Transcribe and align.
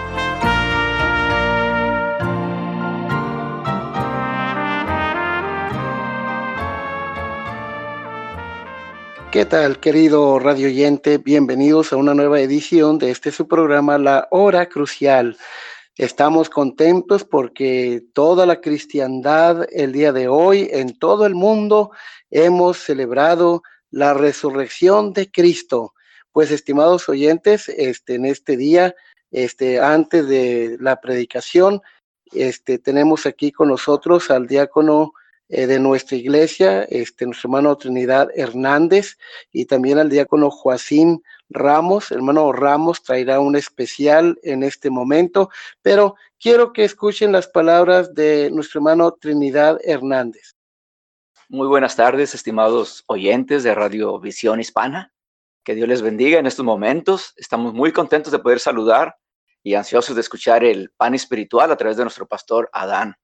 ¿Qué 9.33 9.45
tal, 9.45 9.79
querido 9.79 10.37
radio 10.37 10.67
oyente? 10.67 11.17
Bienvenidos 11.17 11.91
a 11.91 11.95
una 11.95 12.13
nueva 12.13 12.39
edición 12.39 12.99
de 12.99 13.09
este 13.09 13.31
su 13.31 13.47
programa, 13.47 13.97
La 13.97 14.27
Hora 14.29 14.67
Crucial. 14.67 15.37
Estamos 15.97 16.49
contentos 16.49 17.23
porque 17.23 18.01
toda 18.13 18.47
la 18.47 18.61
cristiandad 18.61 19.67
el 19.71 19.91
día 19.91 20.11
de 20.11 20.27
hoy 20.27 20.67
en 20.71 20.97
todo 20.97 21.27
el 21.27 21.35
mundo 21.35 21.91
hemos 22.31 22.79
celebrado 22.79 23.61
la 23.91 24.15
resurrección 24.15 25.13
de 25.13 25.29
Cristo. 25.29 25.93
Pues 26.31 26.49
estimados 26.49 27.07
oyentes, 27.09 27.69
este 27.69 28.15
en 28.15 28.25
este 28.25 28.57
día, 28.57 28.95
este 29.29 29.79
antes 29.79 30.27
de 30.27 30.77
la 30.79 30.99
predicación, 30.99 31.79
este 32.31 32.79
tenemos 32.79 33.27
aquí 33.27 33.51
con 33.51 33.67
nosotros 33.67 34.31
al 34.31 34.47
diácono 34.47 35.13
eh, 35.47 35.67
de 35.67 35.77
nuestra 35.77 36.17
iglesia, 36.17 36.85
este 36.89 37.27
nuestro 37.27 37.49
hermano 37.49 37.77
Trinidad 37.77 38.29
Hernández 38.33 39.19
y 39.51 39.65
también 39.65 39.99
al 39.99 40.09
diácono 40.09 40.49
Joacín 40.49 41.21
Ramos. 41.53 42.11
Hermano 42.11 42.51
Ramos 42.51 43.03
traerá 43.03 43.39
un 43.39 43.55
especial 43.55 44.37
en 44.43 44.63
este 44.63 44.89
momento, 44.89 45.49
pero 45.81 46.15
quiero 46.39 46.73
que 46.73 46.83
escuchen 46.83 47.31
las 47.31 47.47
palabras 47.47 48.13
de 48.13 48.49
nuestro 48.51 48.79
hermano 48.79 49.11
Trinidad 49.13 49.79
Hernández. 49.83 50.55
Muy 51.49 51.67
buenas 51.67 51.95
tardes, 51.95 52.33
estimados 52.33 53.03
oyentes 53.07 53.63
de 53.63 53.75
Radio 53.75 54.19
Visión 54.19 54.59
Hispana. 54.59 55.13
Que 55.63 55.75
Dios 55.75 55.87
les 55.87 56.01
bendiga 56.01 56.39
en 56.39 56.47
estos 56.47 56.65
momentos. 56.65 57.33
Estamos 57.37 57.73
muy 57.73 57.91
contentos 57.91 58.31
de 58.31 58.39
poder 58.39 58.59
saludar 58.59 59.15
y 59.61 59.75
ansiosos 59.75 60.15
de 60.15 60.21
escuchar 60.21 60.63
el 60.63 60.91
pan 60.97 61.13
espiritual 61.13 61.71
a 61.71 61.77
través 61.77 61.95
de 61.95 62.03
nuestro 62.03 62.27
pastor 62.27 62.69
Adán 62.73 63.15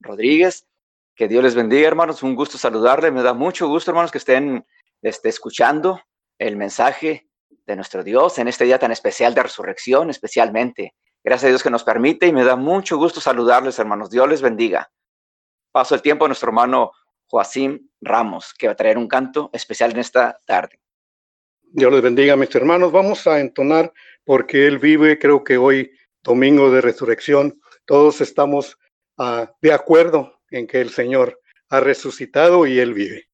Rodríguez. 0.00 0.66
Que 1.14 1.28
Dios 1.28 1.44
les 1.44 1.54
bendiga, 1.54 1.86
hermanos. 1.86 2.22
Un 2.22 2.34
gusto 2.34 2.58
saludarle. 2.58 3.10
Me 3.10 3.22
da 3.22 3.34
mucho 3.34 3.68
gusto, 3.68 3.90
hermanos, 3.90 4.10
que 4.10 4.18
estén 4.18 4.66
este, 5.02 5.28
escuchando 5.28 6.00
el 6.38 6.56
mensaje 6.56 7.25
de 7.66 7.76
nuestro 7.76 8.04
Dios 8.04 8.38
en 8.38 8.48
este 8.48 8.64
día 8.64 8.78
tan 8.78 8.92
especial 8.92 9.34
de 9.34 9.42
resurrección, 9.42 10.10
especialmente. 10.10 10.94
Gracias 11.24 11.44
a 11.44 11.48
Dios 11.48 11.62
que 11.62 11.70
nos 11.70 11.84
permite 11.84 12.26
y 12.26 12.32
me 12.32 12.44
da 12.44 12.56
mucho 12.56 12.96
gusto 12.96 13.20
saludarles, 13.20 13.78
hermanos. 13.78 14.10
Dios 14.10 14.28
les 14.28 14.40
bendiga. 14.40 14.90
Paso 15.72 15.94
el 15.94 16.02
tiempo 16.02 16.24
a 16.24 16.28
nuestro 16.28 16.48
hermano 16.48 16.92
Joacim 17.26 17.88
Ramos, 18.00 18.54
que 18.54 18.68
va 18.68 18.74
a 18.74 18.76
traer 18.76 18.96
un 18.96 19.08
canto 19.08 19.50
especial 19.52 19.90
en 19.90 19.98
esta 19.98 20.38
tarde. 20.46 20.80
Dios 21.62 21.92
les 21.92 22.02
bendiga, 22.02 22.36
mis 22.36 22.54
hermanos. 22.54 22.92
Vamos 22.92 23.26
a 23.26 23.40
entonar 23.40 23.92
porque 24.24 24.66
Él 24.66 24.78
vive, 24.78 25.18
creo 25.18 25.42
que 25.42 25.58
hoy, 25.58 25.90
domingo 26.22 26.70
de 26.70 26.80
resurrección, 26.80 27.60
todos 27.84 28.20
estamos 28.20 28.78
uh, 29.18 29.46
de 29.60 29.72
acuerdo 29.72 30.40
en 30.50 30.66
que 30.66 30.80
el 30.80 30.90
Señor 30.90 31.40
ha 31.68 31.80
resucitado 31.80 32.66
y 32.66 32.78
Él 32.78 32.94
vive. 32.94 33.28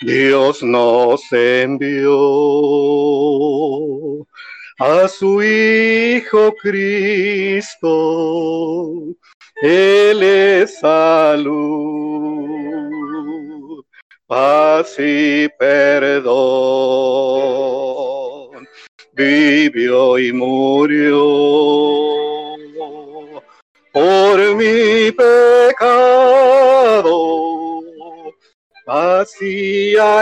Dios 0.00 0.62
nos 0.62 1.20
envió 1.30 2.10
a 4.78 5.06
su 5.08 5.42
Hijo 5.42 6.54
Cristo. 6.62 7.84
Él 9.60 10.22
es 10.22 10.78
salud, 10.78 11.60
paz 14.26 14.96
y 14.98 15.50
perdón. 15.58 16.30
Vivió 19.12 20.18
y 20.18 20.32
murió 20.32 21.19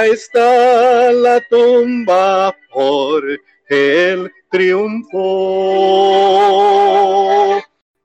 está 0.09 1.13
la 1.13 1.41
tumba 1.49 2.55
por 2.73 3.23
el 3.69 4.33
triunfo, 4.51 5.19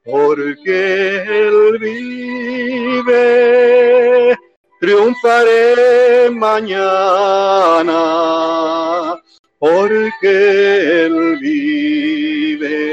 porque 0.04 1.24
Él 1.24 1.78
vive, 1.80 3.16
triunfaré 4.80 6.30
mañana, 6.32 7.94
porque 9.60 11.06
Él 11.06 11.38
vive, 11.40 12.84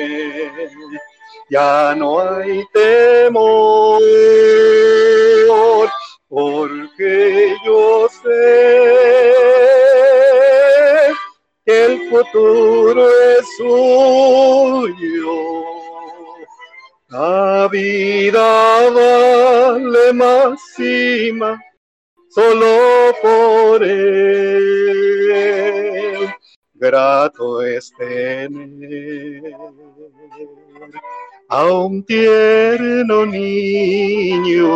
ya 1.51 1.95
no 1.97 2.21
hay 2.21 2.65
temor. 2.73 4.01
Porque 6.31 7.57
yo 7.67 8.09
sé 8.23 8.90
futuro 12.11 13.09
es 13.39 13.47
suyo. 13.57 15.31
La 17.09 17.69
vida 17.71 18.91
vale 18.91 20.13
más 20.13 20.61
y 20.79 21.33
más 21.33 21.59
solo 22.29 23.15
por 23.23 23.83
él. 23.85 25.21
Grato 26.75 27.63
es 27.63 27.93
tener 27.99 29.55
a 31.49 31.65
un 31.67 32.05
tierno 32.05 33.27
niño 33.27 34.71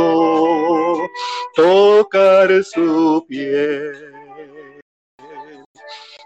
tocar 1.55 2.63
su 2.65 3.25
piel. 3.29 4.24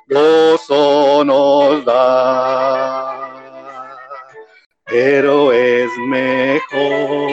Gozo 0.08 1.24
nos 1.24 1.84
da, 1.84 3.30
pero 4.86 5.52
es 5.52 5.90
mejor 6.06 7.28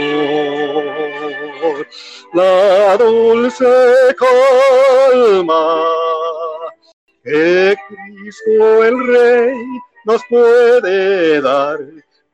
la 2.33 2.97
dulce 2.97 3.65
calma 4.17 5.83
que 7.23 7.75
Cristo 7.87 8.83
el 8.83 9.07
Rey 9.07 9.55
nos 10.05 10.21
puede 10.29 11.41
dar 11.41 11.79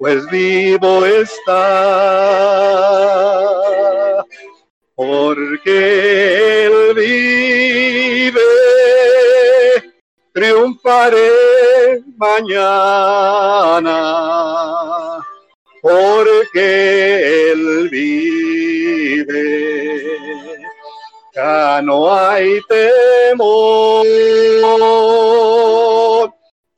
pues 0.01 0.27
vivo 0.31 1.05
está, 1.05 1.45
porque 4.95 6.65
Él 6.65 6.95
vive, 6.95 8.41
triunfaré 10.33 11.29
mañana, 12.17 13.89
porque 15.81 17.51
Él 17.51 17.89
vive, 17.89 19.27
ya 21.33 21.81
no 21.81 22.13
hay 22.13 22.59
temor 22.67 24.05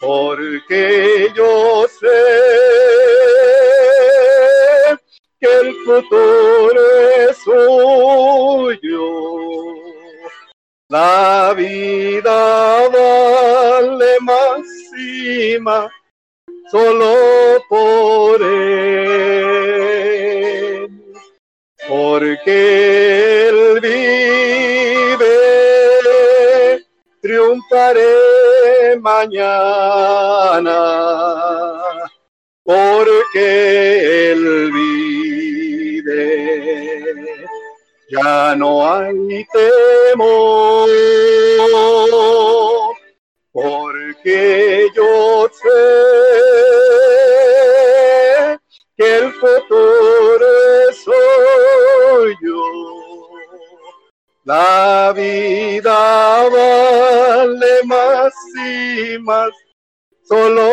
porque 0.04 1.32
yo 1.36 1.86
sé 1.88 2.22
que 5.40 5.48
el 5.48 5.74
futuro 5.86 6.82
es 7.30 7.38
suyo. 7.38 9.08
La 10.90 11.54
vida 11.56 12.63
más 15.60 15.92
solo 16.72 17.62
por 17.70 18.42
él, 18.42 19.70
porque 21.88 23.48
él 23.50 23.80
vive, 23.82 25.28
triunfaré 27.22 28.98
mañana, 29.00 30.72
porque 32.64 34.32
él 34.32 34.72
vive, 34.72 36.16
ya 38.10 38.56
no 38.56 38.88
hay 38.92 39.46
temor 39.54 40.90
porque 43.54 44.88
yo 44.96 45.48
sé 45.54 45.70
que 48.98 49.18
el 49.18 49.32
futuro 49.34 50.48
soy 51.06 52.36
yo. 52.42 52.62
La 54.44 55.14
vida 55.16 56.50
vale 56.50 57.84
más 57.86 58.34
y 58.66 59.18
más 59.20 59.52
solo 60.24 60.70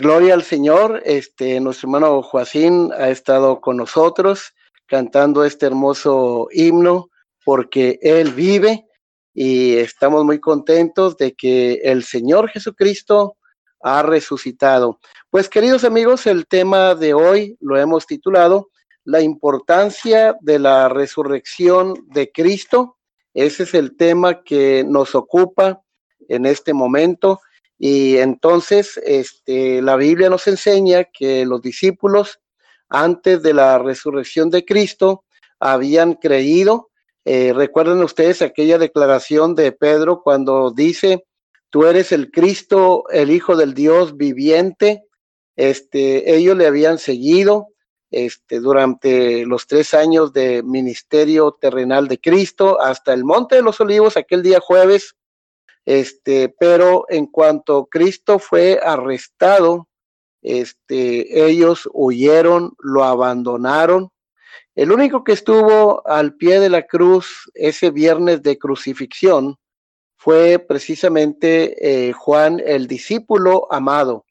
Gloria 0.00 0.32
al 0.32 0.44
Señor, 0.44 1.02
este 1.04 1.60
nuestro 1.60 1.86
hermano 1.86 2.22
Joacín 2.22 2.90
ha 2.96 3.10
estado 3.10 3.60
con 3.60 3.76
nosotros 3.76 4.54
cantando 4.86 5.44
este 5.44 5.66
hermoso 5.66 6.48
himno 6.52 7.10
porque 7.44 7.98
él 8.00 8.32
vive 8.32 8.86
y 9.34 9.74
estamos 9.74 10.24
muy 10.24 10.40
contentos 10.40 11.18
de 11.18 11.34
que 11.34 11.82
el 11.84 12.02
Señor 12.02 12.48
Jesucristo 12.48 13.36
ha 13.82 14.00
resucitado. 14.02 15.00
Pues 15.28 15.50
queridos 15.50 15.84
amigos, 15.84 16.26
el 16.26 16.46
tema 16.46 16.94
de 16.94 17.12
hoy 17.12 17.58
lo 17.60 17.76
hemos 17.76 18.06
titulado 18.06 18.70
La 19.04 19.20
importancia 19.20 20.34
de 20.40 20.60
la 20.60 20.88
resurrección 20.88 21.92
de 22.06 22.32
Cristo. 22.32 22.96
Ese 23.34 23.64
es 23.64 23.74
el 23.74 23.98
tema 23.98 24.42
que 24.44 24.82
nos 24.82 25.14
ocupa 25.14 25.82
en 26.26 26.46
este 26.46 26.72
momento. 26.72 27.38
Y 27.82 28.18
entonces, 28.18 29.00
este, 29.06 29.80
la 29.80 29.96
Biblia 29.96 30.28
nos 30.28 30.46
enseña 30.46 31.04
que 31.04 31.46
los 31.46 31.62
discípulos, 31.62 32.38
antes 32.90 33.42
de 33.42 33.54
la 33.54 33.78
resurrección 33.78 34.50
de 34.50 34.66
Cristo, 34.66 35.24
habían 35.58 36.12
creído. 36.12 36.90
Eh, 37.24 37.54
recuerden 37.54 38.02
ustedes 38.02 38.42
aquella 38.42 38.76
declaración 38.76 39.54
de 39.54 39.72
Pedro 39.72 40.20
cuando 40.22 40.72
dice, 40.72 41.24
tú 41.70 41.86
eres 41.86 42.12
el 42.12 42.30
Cristo, 42.30 43.04
el 43.08 43.30
Hijo 43.30 43.56
del 43.56 43.72
Dios 43.72 44.14
viviente. 44.14 45.04
Este, 45.56 46.36
ellos 46.36 46.58
le 46.58 46.66
habían 46.66 46.98
seguido 46.98 47.68
este, 48.10 48.60
durante 48.60 49.46
los 49.46 49.66
tres 49.66 49.94
años 49.94 50.34
de 50.34 50.62
ministerio 50.62 51.56
terrenal 51.58 52.08
de 52.08 52.20
Cristo 52.20 52.78
hasta 52.78 53.14
el 53.14 53.24
Monte 53.24 53.56
de 53.56 53.62
los 53.62 53.80
Olivos, 53.80 54.18
aquel 54.18 54.42
día 54.42 54.60
jueves. 54.60 55.14
Este, 55.90 56.54
pero 56.56 57.04
en 57.08 57.26
cuanto 57.26 57.86
Cristo 57.86 58.38
fue 58.38 58.78
arrestado, 58.80 59.88
este, 60.40 61.44
ellos 61.48 61.88
huyeron, 61.92 62.76
lo 62.78 63.02
abandonaron. 63.02 64.12
El 64.76 64.92
único 64.92 65.24
que 65.24 65.32
estuvo 65.32 66.06
al 66.06 66.36
pie 66.36 66.60
de 66.60 66.68
la 66.68 66.86
cruz 66.86 67.50
ese 67.54 67.90
viernes 67.90 68.40
de 68.44 68.56
crucifixión 68.56 69.56
fue 70.16 70.60
precisamente 70.60 71.74
eh, 71.80 72.12
Juan, 72.12 72.62
el 72.64 72.86
discípulo 72.86 73.66
amado. 73.72 74.24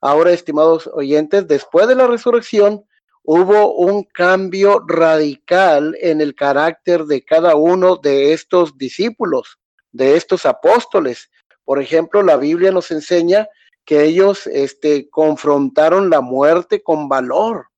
Ahora, 0.00 0.32
estimados 0.32 0.90
oyentes, 0.92 1.46
después 1.46 1.86
de 1.86 1.94
la 1.94 2.08
resurrección, 2.08 2.86
hubo 3.22 3.76
un 3.76 4.02
cambio 4.02 4.84
radical 4.84 5.96
en 6.00 6.20
el 6.20 6.34
carácter 6.34 7.04
de 7.04 7.24
cada 7.24 7.54
uno 7.54 7.98
de 7.98 8.32
estos 8.32 8.76
discípulos, 8.76 9.60
de 9.94 10.16
estos 10.16 10.44
apóstoles. 10.44 11.30
Por 11.64 11.80
ejemplo, 11.80 12.22
la 12.22 12.36
Biblia 12.36 12.72
nos 12.72 12.90
enseña 12.90 13.48
que 13.86 14.04
ellos 14.04 14.46
este, 14.48 15.08
confrontaron 15.08 16.10
la 16.10 16.20
muerte 16.20 16.82
con 16.82 17.08
valor. 17.08 17.68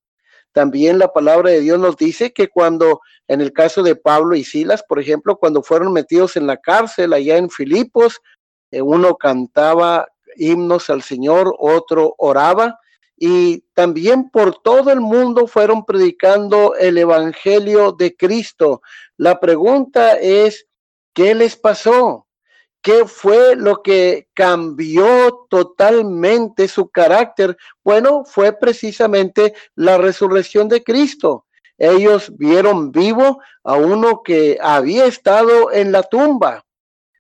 También 0.53 0.99
la 0.99 1.13
palabra 1.13 1.51
de 1.51 1.61
Dios 1.61 1.79
nos 1.79 1.97
dice 1.97 2.33
que 2.33 2.49
cuando, 2.49 3.01
en 3.29 3.43
el 3.43 3.53
caso 3.53 3.83
de 3.83 3.95
Pablo 3.95 4.35
y 4.35 4.43
Silas, 4.43 4.83
por 4.89 4.99
ejemplo, 4.99 5.37
cuando 5.37 5.63
fueron 5.63 5.93
metidos 5.93 6.37
en 6.37 6.47
la 6.47 6.57
cárcel 6.57 7.13
allá 7.13 7.37
en 7.37 7.51
Filipos, 7.51 8.21
eh, 8.71 8.81
uno 8.81 9.17
cantaba 9.17 10.09
himnos 10.37 10.89
al 10.89 11.03
Señor, 11.03 11.55
otro 11.59 12.15
oraba, 12.17 12.79
y 13.19 13.61
también 13.75 14.31
por 14.31 14.63
todo 14.63 14.91
el 14.91 15.01
mundo 15.01 15.47
fueron 15.47 15.85
predicando 15.85 16.75
el 16.77 16.97
Evangelio 16.97 17.93
de 17.93 18.17
Cristo. 18.17 18.81
La 19.19 19.39
pregunta 19.39 20.19
es, 20.19 20.67
¿qué 21.17 21.35
les 21.35 21.57
pasó? 21.57 22.29
¿Qué 22.83 23.07
fue 23.07 23.57
lo 23.57 23.83
que 23.83 24.29
cambió 24.35 25.47
totalmente 25.49 26.69
su 26.69 26.91
carácter? 26.91 27.57
Bueno, 27.83 28.25
fue 28.27 28.53
precisamente 28.53 29.55
la 29.75 29.97
resurrección 29.97 30.69
de 30.69 30.85
Cristo. 30.85 31.47
Ellos 31.79 32.37
vieron 32.37 32.93
vivo 32.93 33.41
a 33.65 33.77
uno 33.77 34.23
que 34.23 34.59
había 34.61 35.07
estado 35.07 35.73
en 35.73 35.91
la 35.91 36.03
tumba 36.03 36.67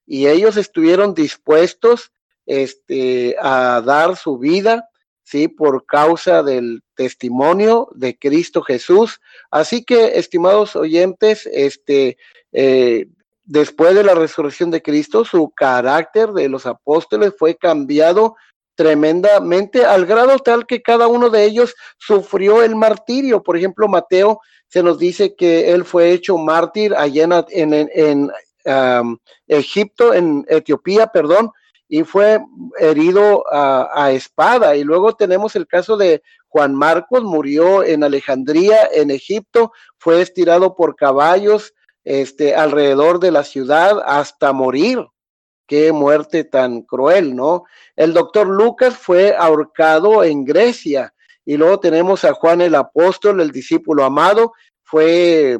y 0.06 0.28
ellos 0.28 0.58
estuvieron 0.58 1.14
dispuestos 1.14 2.12
este, 2.44 3.34
a 3.40 3.82
dar 3.84 4.16
su 4.16 4.38
vida, 4.38 4.90
¿sí? 5.22 5.48
Por 5.48 5.86
causa 5.86 6.42
del 6.42 6.82
testimonio 6.94 7.88
de 7.94 8.16
Cristo 8.18 8.60
Jesús. 8.60 9.20
Así 9.50 9.84
que, 9.84 10.18
estimados 10.18 10.76
oyentes, 10.76 11.46
este, 11.46 12.18
eh, 12.52 13.08
después 13.46 13.94
de 13.94 14.02
la 14.02 14.14
resurrección 14.14 14.70
de 14.70 14.82
Cristo, 14.82 15.24
su 15.24 15.50
carácter 15.50 16.32
de 16.32 16.48
los 16.48 16.66
apóstoles 16.66 17.32
fue 17.38 17.56
cambiado 17.56 18.36
tremendamente 18.74 19.86
al 19.86 20.04
grado 20.04 20.38
tal 20.38 20.66
que 20.66 20.82
cada 20.82 21.06
uno 21.06 21.30
de 21.30 21.44
ellos 21.44 21.74
sufrió 21.96 22.62
el 22.62 22.76
martirio. 22.76 23.42
Por 23.42 23.56
ejemplo, 23.56 23.88
Mateo 23.88 24.40
se 24.68 24.82
nos 24.82 24.98
dice 24.98 25.34
que 25.34 25.72
él 25.72 25.84
fue 25.84 26.10
hecho 26.10 26.36
mártir 26.36 26.94
allá 26.94 27.24
en, 27.50 27.72
en, 27.72 28.30
Egipto, 29.46 30.12
en 30.12 30.44
Etiopía, 30.48 31.06
perdón, 31.06 31.52
y 31.88 32.02
fue 32.02 32.40
herido 32.80 33.44
a, 33.50 34.10
espada. 34.10 34.74
Y 34.74 34.82
luego 34.82 35.14
tenemos 35.14 35.54
el 35.54 35.68
caso 35.68 35.96
de 35.96 36.20
Juan 36.48 36.74
Marcos, 36.74 37.22
murió 37.22 37.84
en 37.84 38.02
Alejandría, 38.02 38.88
en 38.92 39.12
Egipto, 39.12 39.72
fue 39.98 40.20
estirado 40.20 40.74
por 40.74 40.96
caballos 40.96 41.74
este, 42.06 42.54
alrededor 42.54 43.18
de 43.18 43.32
la 43.32 43.42
ciudad 43.42 44.00
hasta 44.06 44.52
morir. 44.52 45.04
Qué 45.66 45.90
muerte 45.90 46.44
tan 46.44 46.82
cruel, 46.82 47.34
¿no? 47.34 47.64
El 47.96 48.14
doctor 48.14 48.46
Lucas 48.46 48.96
fue 48.96 49.34
ahorcado 49.36 50.22
en 50.22 50.44
Grecia 50.44 51.12
y 51.44 51.56
luego 51.56 51.80
tenemos 51.80 52.24
a 52.24 52.32
Juan 52.32 52.60
el 52.60 52.76
apóstol, 52.76 53.40
el 53.40 53.50
discípulo 53.50 54.04
amado, 54.04 54.52
fue 54.84 55.58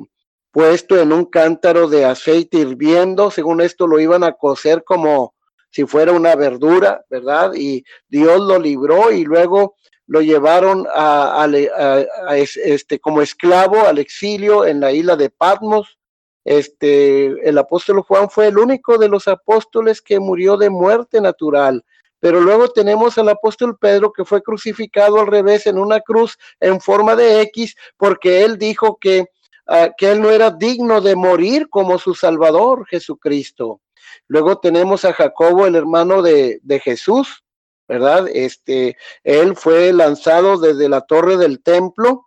puesto 0.52 1.00
en 1.00 1.12
un 1.12 1.24
cántaro 1.24 1.88
de 1.88 2.04
aceite 2.04 2.58
hirviendo, 2.58 3.32
según 3.32 3.60
esto 3.60 3.88
lo 3.88 3.98
iban 3.98 4.22
a 4.22 4.32
cocer 4.32 4.84
como 4.84 5.34
si 5.70 5.84
fuera 5.84 6.12
una 6.12 6.36
verdura, 6.36 7.04
¿verdad? 7.10 7.54
Y 7.56 7.82
Dios 8.08 8.40
lo 8.40 8.60
libró 8.60 9.10
y 9.10 9.24
luego 9.24 9.74
lo 10.06 10.20
llevaron 10.20 10.86
a, 10.94 11.48
este, 12.36 13.00
como 13.00 13.20
esclavo 13.20 13.80
al 13.80 13.98
exilio 13.98 14.64
en 14.64 14.78
la 14.78 14.92
isla 14.92 15.16
de 15.16 15.28
Patmos 15.28 15.98
este, 16.46 17.26
el 17.48 17.58
apóstol 17.58 18.02
Juan 18.02 18.30
fue 18.30 18.46
el 18.46 18.56
único 18.56 18.98
de 18.98 19.08
los 19.08 19.26
apóstoles 19.26 20.00
que 20.00 20.20
murió 20.20 20.56
de 20.56 20.70
muerte 20.70 21.20
natural. 21.20 21.84
Pero 22.20 22.40
luego 22.40 22.68
tenemos 22.68 23.18
al 23.18 23.30
apóstol 23.30 23.76
Pedro 23.76 24.12
que 24.12 24.24
fue 24.24 24.42
crucificado 24.42 25.18
al 25.18 25.26
revés 25.26 25.66
en 25.66 25.76
una 25.76 25.98
cruz 26.00 26.38
en 26.60 26.80
forma 26.80 27.16
de 27.16 27.40
X 27.42 27.74
porque 27.96 28.44
él 28.44 28.58
dijo 28.58 28.96
que 29.00 29.26
ah, 29.66 29.90
que 29.98 30.12
él 30.12 30.22
no 30.22 30.30
era 30.30 30.52
digno 30.52 31.00
de 31.00 31.16
morir 31.16 31.68
como 31.68 31.98
su 31.98 32.14
Salvador, 32.14 32.86
Jesucristo. 32.86 33.80
Luego 34.28 34.60
tenemos 34.60 35.04
a 35.04 35.12
Jacobo, 35.12 35.66
el 35.66 35.74
hermano 35.74 36.22
de, 36.22 36.60
de 36.62 36.78
Jesús, 36.78 37.42
¿verdad? 37.88 38.28
Este, 38.32 38.96
él 39.24 39.56
fue 39.56 39.92
lanzado 39.92 40.58
desde 40.58 40.88
la 40.88 41.00
torre 41.00 41.36
del 41.36 41.60
templo 41.60 42.25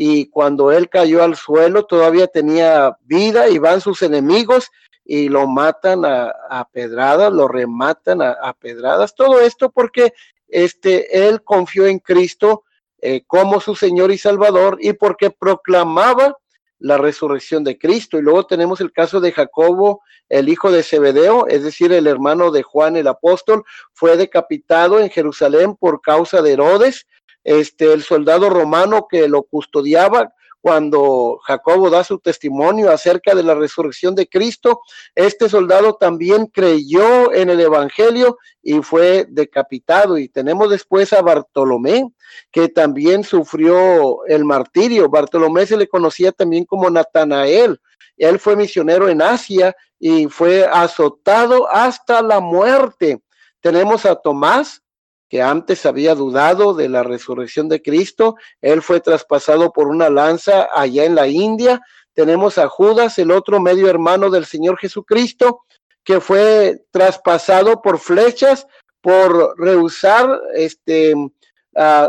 y 0.00 0.26
cuando 0.26 0.70
él 0.70 0.88
cayó 0.88 1.24
al 1.24 1.34
suelo 1.34 1.84
todavía 1.84 2.28
tenía 2.28 2.96
vida 3.00 3.48
y 3.48 3.58
van 3.58 3.80
sus 3.80 4.00
enemigos 4.02 4.70
y 5.04 5.28
lo 5.28 5.48
matan 5.48 6.04
a, 6.04 6.68
pedradas, 6.70 7.32
lo 7.32 7.48
rematan 7.48 8.22
a, 8.22 8.54
pedradas. 8.60 9.16
Todo 9.16 9.40
esto 9.40 9.72
porque 9.72 10.12
este, 10.46 11.26
él 11.26 11.42
confió 11.42 11.88
en 11.88 11.98
Cristo 11.98 12.62
eh, 13.02 13.24
como 13.26 13.58
su 13.60 13.74
Señor 13.74 14.12
y 14.12 14.18
Salvador 14.18 14.78
y 14.80 14.92
porque 14.92 15.30
proclamaba 15.30 16.36
la 16.78 16.96
resurrección 16.96 17.64
de 17.64 17.76
Cristo. 17.76 18.18
Y 18.18 18.22
luego 18.22 18.46
tenemos 18.46 18.80
el 18.80 18.92
caso 18.92 19.20
de 19.20 19.32
Jacobo, 19.32 20.02
el 20.28 20.48
hijo 20.48 20.70
de 20.70 20.84
Zebedeo, 20.84 21.48
es 21.48 21.64
decir, 21.64 21.92
el 21.92 22.06
hermano 22.06 22.52
de 22.52 22.62
Juan 22.62 22.94
el 22.94 23.08
apóstol, 23.08 23.64
fue 23.94 24.16
decapitado 24.16 25.00
en 25.00 25.10
Jerusalén 25.10 25.74
por 25.74 26.00
causa 26.00 26.40
de 26.40 26.52
Herodes. 26.52 27.08
Este, 27.48 27.94
el 27.94 28.02
soldado 28.02 28.50
romano 28.50 29.06
que 29.10 29.26
lo 29.26 29.42
custodiaba 29.42 30.34
cuando 30.60 31.38
Jacobo 31.44 31.88
da 31.88 32.04
su 32.04 32.18
testimonio 32.18 32.90
acerca 32.90 33.34
de 33.34 33.42
la 33.42 33.54
resurrección 33.54 34.14
de 34.14 34.28
Cristo, 34.28 34.82
este 35.14 35.48
soldado 35.48 35.94
también 35.94 36.48
creyó 36.48 37.32
en 37.32 37.48
el 37.48 37.60
Evangelio 37.60 38.36
y 38.62 38.82
fue 38.82 39.24
decapitado. 39.30 40.18
Y 40.18 40.28
tenemos 40.28 40.68
después 40.68 41.14
a 41.14 41.22
Bartolomé, 41.22 42.12
que 42.52 42.68
también 42.68 43.24
sufrió 43.24 44.26
el 44.26 44.44
martirio. 44.44 45.08
Bartolomé 45.08 45.64
se 45.64 45.78
le 45.78 45.88
conocía 45.88 46.32
también 46.32 46.66
como 46.66 46.90
Natanael. 46.90 47.80
Él 48.18 48.38
fue 48.38 48.56
misionero 48.56 49.08
en 49.08 49.22
Asia 49.22 49.74
y 49.98 50.26
fue 50.26 50.66
azotado 50.66 51.66
hasta 51.72 52.20
la 52.20 52.40
muerte. 52.40 53.22
Tenemos 53.62 54.04
a 54.04 54.16
Tomás, 54.16 54.82
que 55.28 55.42
antes 55.42 55.84
había 55.86 56.14
dudado 56.14 56.74
de 56.74 56.88
la 56.88 57.02
resurrección 57.02 57.68
de 57.68 57.82
Cristo. 57.82 58.36
Él 58.60 58.82
fue 58.82 59.00
traspasado 59.00 59.72
por 59.72 59.88
una 59.88 60.08
lanza 60.08 60.68
allá 60.72 61.04
en 61.04 61.14
la 61.14 61.28
India. 61.28 61.80
Tenemos 62.14 62.58
a 62.58 62.68
Judas, 62.68 63.18
el 63.18 63.30
otro 63.30 63.60
medio 63.60 63.88
hermano 63.88 64.30
del 64.30 64.46
Señor 64.46 64.78
Jesucristo, 64.78 65.64
que 66.02 66.20
fue 66.20 66.84
traspasado 66.90 67.82
por 67.82 67.98
flechas 67.98 68.66
por 69.00 69.54
rehusar 69.58 70.40
este 70.54 71.14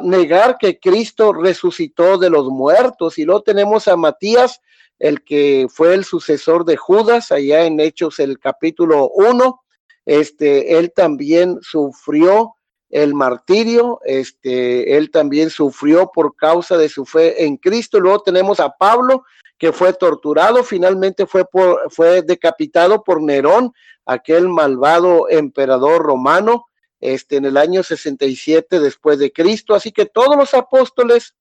negar 0.02 0.58
que 0.58 0.80
Cristo 0.80 1.32
resucitó 1.34 2.18
de 2.18 2.30
los 2.30 2.48
muertos. 2.48 3.18
Y 3.18 3.26
luego 3.26 3.44
tenemos 3.44 3.88
a 3.88 3.96
Matías, 3.96 4.62
el 4.98 5.24
que 5.24 5.68
fue 5.70 5.94
el 5.94 6.06
sucesor 6.06 6.66
de 6.66 6.78
Judas, 6.78 7.32
allá 7.32 7.66
en 7.66 7.80
Hechos 7.80 8.20
el 8.20 8.40
capítulo 8.40 9.10
1. 9.12 9.62
Este, 10.06 10.78
él 10.78 10.92
también 10.96 11.60
sufrió 11.62 12.56
el 12.89 13.13
martirio, 13.13 14.00
este, 14.03 14.98
él 14.98 15.12
también 15.12 15.50
sufrió 15.50 16.12
por 16.12 16.36
causa 16.36 16.77
de 16.77 16.89
su 16.89 17.05
fe 17.05 17.46
en 17.46 17.58
Cristo. 17.58 18.00
Luego 18.00 18.24
tenemos 18.24 18.60
a 18.60 18.69
Pablo, 18.69 19.24
que 19.58 19.72
fue 19.72 19.93
torturado, 19.93 20.63
finalmente 20.63 21.27
fue, 21.27 21.46
por, 21.46 21.91
fue 21.91 22.22
decapitado 22.24 23.03
por 23.03 23.22
Nerón, 23.22 23.74
aquel 24.05 24.50
malvado 24.50 25.29
emperador 25.29 26.01
romano, 26.01 26.65
este, 27.00 27.38
en 27.38 27.46
el 27.46 27.58
año 27.58 27.84
67 27.84 28.79
después 28.79 29.19
de 29.19 29.31
Cristo. 29.31 29.75
Así 29.75 29.91
que 29.91 30.05
todos 30.05 30.36
los 30.36 30.53
apóstoles 30.53 31.36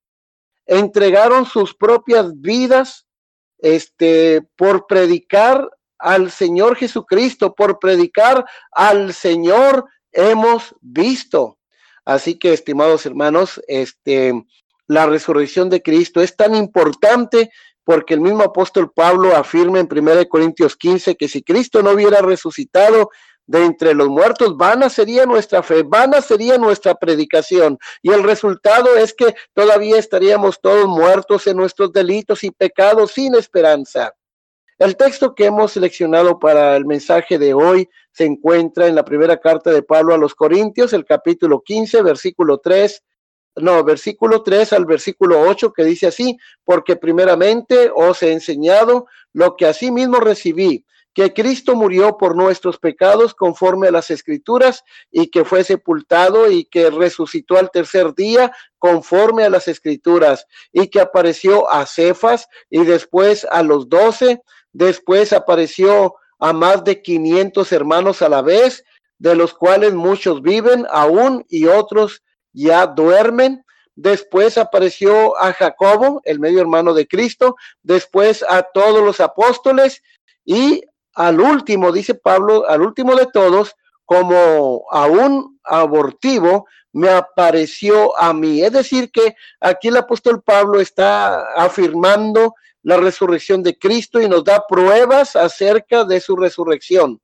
entregaron 0.67 1.47
sus 1.47 1.75
propias 1.75 2.38
vidas 2.40 3.07
este, 3.59 4.43
por 4.57 4.87
predicar 4.87 5.69
al 5.99 6.31
Señor 6.31 6.76
Jesucristo, 6.76 7.55
por 7.55 7.78
predicar 7.78 8.45
al 8.71 9.14
Señor 9.14 9.87
hemos 10.12 10.75
visto. 10.81 11.59
Así 12.05 12.38
que, 12.38 12.53
estimados 12.53 13.05
hermanos, 13.07 13.61
este, 13.69 14.33
la 14.87 15.07
resurrección 15.07 15.69
de 15.69 15.83
Cristo 15.83 16.21
es 16.21 16.37
tan 16.37 16.55
importante 16.55 17.50
porque 17.85 18.15
el 18.15 18.21
mismo 18.21 18.43
apóstol 18.43 18.93
Pablo 18.95 19.35
afirma 19.35 19.81
en 19.81 19.88
1 19.91 20.29
Corintios 20.29 20.77
15 20.77 21.17
que 21.17 21.29
si 21.29 21.43
Cristo 21.43 21.83
no 21.83 21.93
hubiera 21.93 22.21
resucitado 22.21 23.11
de 23.47 23.65
entre 23.65 23.95
los 23.95 24.09
muertos, 24.09 24.59
vana 24.59 24.91
sería 24.91 25.25
nuestra 25.25 25.62
fe, 25.62 25.83
vana 25.83 26.21
sería 26.21 26.59
nuestra 26.59 26.95
predicación. 26.95 27.79
Y 28.03 28.11
el 28.11 28.23
resultado 28.23 28.95
es 28.97 29.15
que 29.15 29.35
todavía 29.55 29.99
estaríamos 29.99 30.61
todos 30.61 30.87
muertos 30.87 31.47
en 31.47 31.57
nuestros 31.57 31.91
delitos 31.91 32.45
y 32.45 32.50
pecados 32.50 33.12
sin 33.12 33.35
esperanza. 33.35 34.12
El 34.79 34.97
texto 34.97 35.35
que 35.35 35.47
hemos 35.47 35.73
seleccionado 35.73 36.39
para 36.39 36.77
el 36.77 36.87
mensaje 36.87 37.37
de 37.37 37.53
hoy 37.53 37.89
se 38.13 38.25
encuentra 38.25 38.87
en 38.87 38.95
la 38.95 39.05
primera 39.05 39.39
carta 39.39 39.73
de 39.73 39.83
Pablo 39.83 40.15
a 40.15 40.19
los 40.19 40.37
Corintios, 40.37 40.93
el 40.93 41.05
capítulo 41.05 41.63
15, 41.63 42.01
versículo 42.03 42.59
3, 42.59 43.03
no, 43.57 43.83
versículo 43.83 44.45
3 44.45 44.73
al 44.75 44.87
versículo 44.87 45.41
8, 45.41 45.73
que 45.73 45.83
dice 45.83 46.07
así, 46.07 46.39
porque 46.65 46.95
primeramente 46.95 47.91
os 47.93 48.23
he 48.23 48.31
enseñado 48.31 49.07
lo 49.33 49.57
que 49.57 49.73
mismo 49.91 50.21
recibí, 50.21 50.87
que 51.13 51.35
Cristo 51.35 51.75
murió 51.75 52.17
por 52.17 52.37
nuestros 52.37 52.79
pecados 52.79 53.35
conforme 53.35 53.89
a 53.89 53.91
las 53.91 54.13
escrituras 54.13 54.85
y 55.11 55.27
que 55.27 55.45
fue 55.45 55.65
sepultado 55.65 56.49
y 56.49 56.67
que 56.67 56.91
resucitó 56.91 57.59
al 57.59 57.73
tercer 57.73 58.15
día 58.15 58.53
conforme 58.79 59.43
a 59.43 59.51
las 59.51 59.67
escrituras 59.67 60.47
y 60.71 60.87
que 60.87 61.01
apareció 61.01 61.69
a 61.69 61.85
Cefas 61.85 62.47
y 62.71 62.85
después 62.85 63.45
a 63.51 63.65
los 63.65 63.89
doce 63.89 64.41
Después 64.73 65.33
apareció 65.33 66.17
a 66.39 66.53
más 66.53 66.85
de 66.85 67.03
500 67.03 67.73
hermanos 67.73 68.23
a 68.23 68.29
la 68.29 68.43
vez, 68.43 68.85
de 69.19 69.35
los 69.35 69.55
cuales 69.55 69.95
muchos 69.95 70.43
viven 70.43 70.87
aún 70.91 71.45
y 71.49 71.67
otros 71.67 72.23
ya 72.53 72.87
duermen. 72.87 73.65
Después 73.97 74.59
apareció 74.59 75.37
a 75.41 75.53
Jacobo, 75.53 76.21
el 76.25 76.39
medio 76.39 76.61
hermano 76.61 76.95
de 76.95 77.09
Cristo, 77.09 77.57
después 77.83 78.45
a 78.49 78.63
todos 78.63 79.05
los 79.05 79.21
apóstoles 79.21 80.03
y 80.45 80.83
al 81.15 81.41
último, 81.41 81.91
dice 81.91 82.15
Pablo, 82.15 82.69
al 82.69 82.81
último 82.83 83.17
de 83.17 83.27
todos, 83.27 83.75
como 84.05 84.85
a 84.91 85.07
un 85.07 85.59
abortivo, 85.65 86.67
me 86.93 87.11
apareció 87.11 88.17
a 88.19 88.33
mí. 88.33 88.63
Es 88.63 88.73
decir, 88.73 89.11
que 89.11 89.35
aquí 89.61 89.89
el 89.89 89.97
apóstol 89.97 90.43
Pablo 90.43 90.81
está 90.81 91.43
afirmando 91.55 92.55
la 92.88 92.97
resurrección 92.97 93.62
de 93.62 93.76
Cristo 93.76 94.18
y 94.18 94.30
nos 94.30 94.45
da 94.45 94.66
pruebas 94.66 95.37
acerca 95.37 96.04
de 96.04 96.21
su 96.21 96.35
resurrección. 96.35 97.21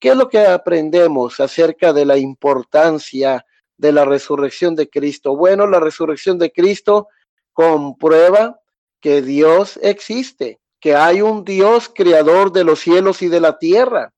¿Qué 0.00 0.08
es 0.08 0.16
lo 0.16 0.28
que 0.28 0.40
aprendemos 0.40 1.38
acerca 1.38 1.92
de 1.92 2.04
la 2.04 2.18
importancia 2.18 3.46
de 3.76 3.92
la 3.92 4.04
resurrección 4.04 4.74
de 4.74 4.90
Cristo? 4.90 5.36
Bueno, 5.36 5.68
la 5.68 5.78
resurrección 5.78 6.40
de 6.40 6.50
Cristo 6.50 7.06
comprueba 7.52 8.60
que 8.98 9.22
Dios 9.22 9.78
existe, 9.80 10.58
que 10.80 10.96
hay 10.96 11.22
un 11.22 11.44
Dios 11.44 11.88
creador 11.94 12.50
de 12.50 12.64
los 12.64 12.80
cielos 12.80 13.22
y 13.22 13.28
de 13.28 13.38
la 13.38 13.56
tierra. 13.60 14.12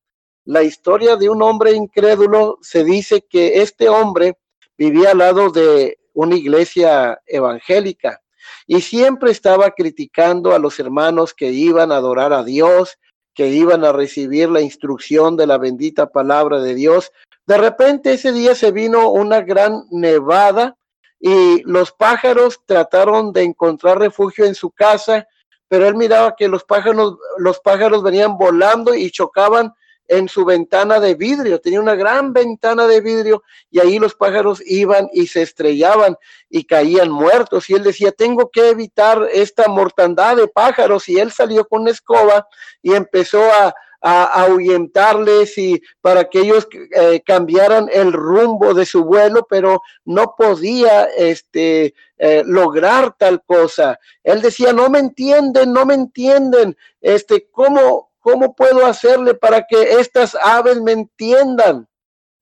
La 0.47 0.63
historia 0.63 1.17
de 1.17 1.29
un 1.29 1.43
hombre 1.43 1.73
incrédulo 1.73 2.57
se 2.63 2.83
dice 2.83 3.27
que 3.29 3.61
este 3.61 3.91
hombre 3.91 4.39
vivía 4.79 5.11
al 5.11 5.19
lado 5.19 5.51
de 5.51 5.99
una 6.15 6.35
iglesia 6.35 7.21
evangélica 7.27 8.23
y 8.67 8.81
siempre 8.81 9.31
estaba 9.31 9.71
criticando 9.71 10.55
a 10.55 10.59
los 10.59 10.79
hermanos 10.79 11.35
que 11.35 11.51
iban 11.53 11.93
a 11.93 11.97
adorar 11.97 12.33
a 12.33 12.45
Dios, 12.45 12.99
que 13.35 13.49
iban 13.49 13.85
a 13.85 13.93
recibir 13.93 14.49
la 14.49 14.61
instrucción 14.61 15.37
de 15.37 15.47
la 15.47 15.59
bendita 15.59 16.07
palabra 16.11 16.61
de 16.61 16.75
Dios. 16.75 17.13
De 17.47 17.59
repente 17.59 18.15
ese 18.15 18.33
día 18.33 18.55
se 18.55 18.73
vino 18.73 19.11
una 19.11 19.43
gran 19.43 19.85
nevada 19.91 20.77
y 21.21 21.63
los 21.63 21.93
pájaros 21.93 22.61
trataron 22.67 23.33
de 23.33 23.43
encontrar 23.43 23.99
refugio 23.99 24.47
en 24.47 24.55
su 24.55 24.71
casa, 24.71 25.27
pero 25.69 25.87
él 25.87 25.97
miraba 25.97 26.35
que 26.35 26.49
los 26.49 26.65
pájaros, 26.65 27.17
los 27.39 27.61
pájaros 27.61 28.03
venían 28.03 28.39
volando 28.39 28.95
y 28.95 29.11
chocaban 29.11 29.73
en 30.09 30.29
su 30.29 30.45
ventana 30.45 31.01
de 31.01 31.15
vidrio, 31.15 31.61
tenía 31.61 31.81
una 31.81 31.95
gran 31.95 32.33
ventana 32.33 32.87
de 32.87 33.01
vidrio 33.01 33.43
y 33.71 33.81
ahí 33.81 33.99
los 33.99 34.15
pájaros 34.15 34.63
iban 34.65 35.09
y 35.13 35.27
se 35.27 35.43
estrellaban 35.43 36.17
y 36.49 36.65
caían 36.65 37.11
muertos. 37.11 37.69
Y 37.71 37.75
él 37.75 37.83
decía, 37.83 38.13
tengo 38.13 38.51
que 38.51 38.71
evitar 38.71 39.29
esta 39.33 39.69
mortandad 39.69 40.37
de 40.37 40.49
pájaros 40.49 41.09
y 41.09 41.19
él 41.19 41.33
salió 41.33 41.67
con 41.67 41.89
escoba 41.89 42.47
y 42.83 42.95
empezó 42.95 43.43
a, 43.43 43.75
ahuyentarles 44.09 45.59
y 45.59 45.83
para 46.01 46.29
que 46.29 46.41
ellos 46.41 46.69
eh, 46.95 47.21
cambiaran 47.27 47.89
el 47.93 48.13
rumbo 48.13 48.73
de 48.73 48.87
su 48.87 49.03
vuelo, 49.03 49.49
pero 49.51 49.83
no 50.05 50.37
podía 50.39 51.07
este, 51.07 51.93
eh, 52.17 52.45
lograr 52.47 53.17
tal 53.19 53.43
cosa. 53.45 53.99
Él 54.23 54.43
decía, 54.43 54.73
no 54.73 54.89
me 54.91 55.01
entienden, 55.01 55.73
no 55.73 55.85
me 55.85 55.95
entienden, 55.95 56.77
este, 57.01 57.49
¿cómo, 57.51 58.13
¿Cómo 58.27 58.57
puedo 58.57 58.85
hacerle 58.85 59.35
para 59.35 59.69
que 59.69 60.01
estas 60.01 60.35
aves 60.35 60.81
me 60.81 60.91
entiendan? 60.91 61.87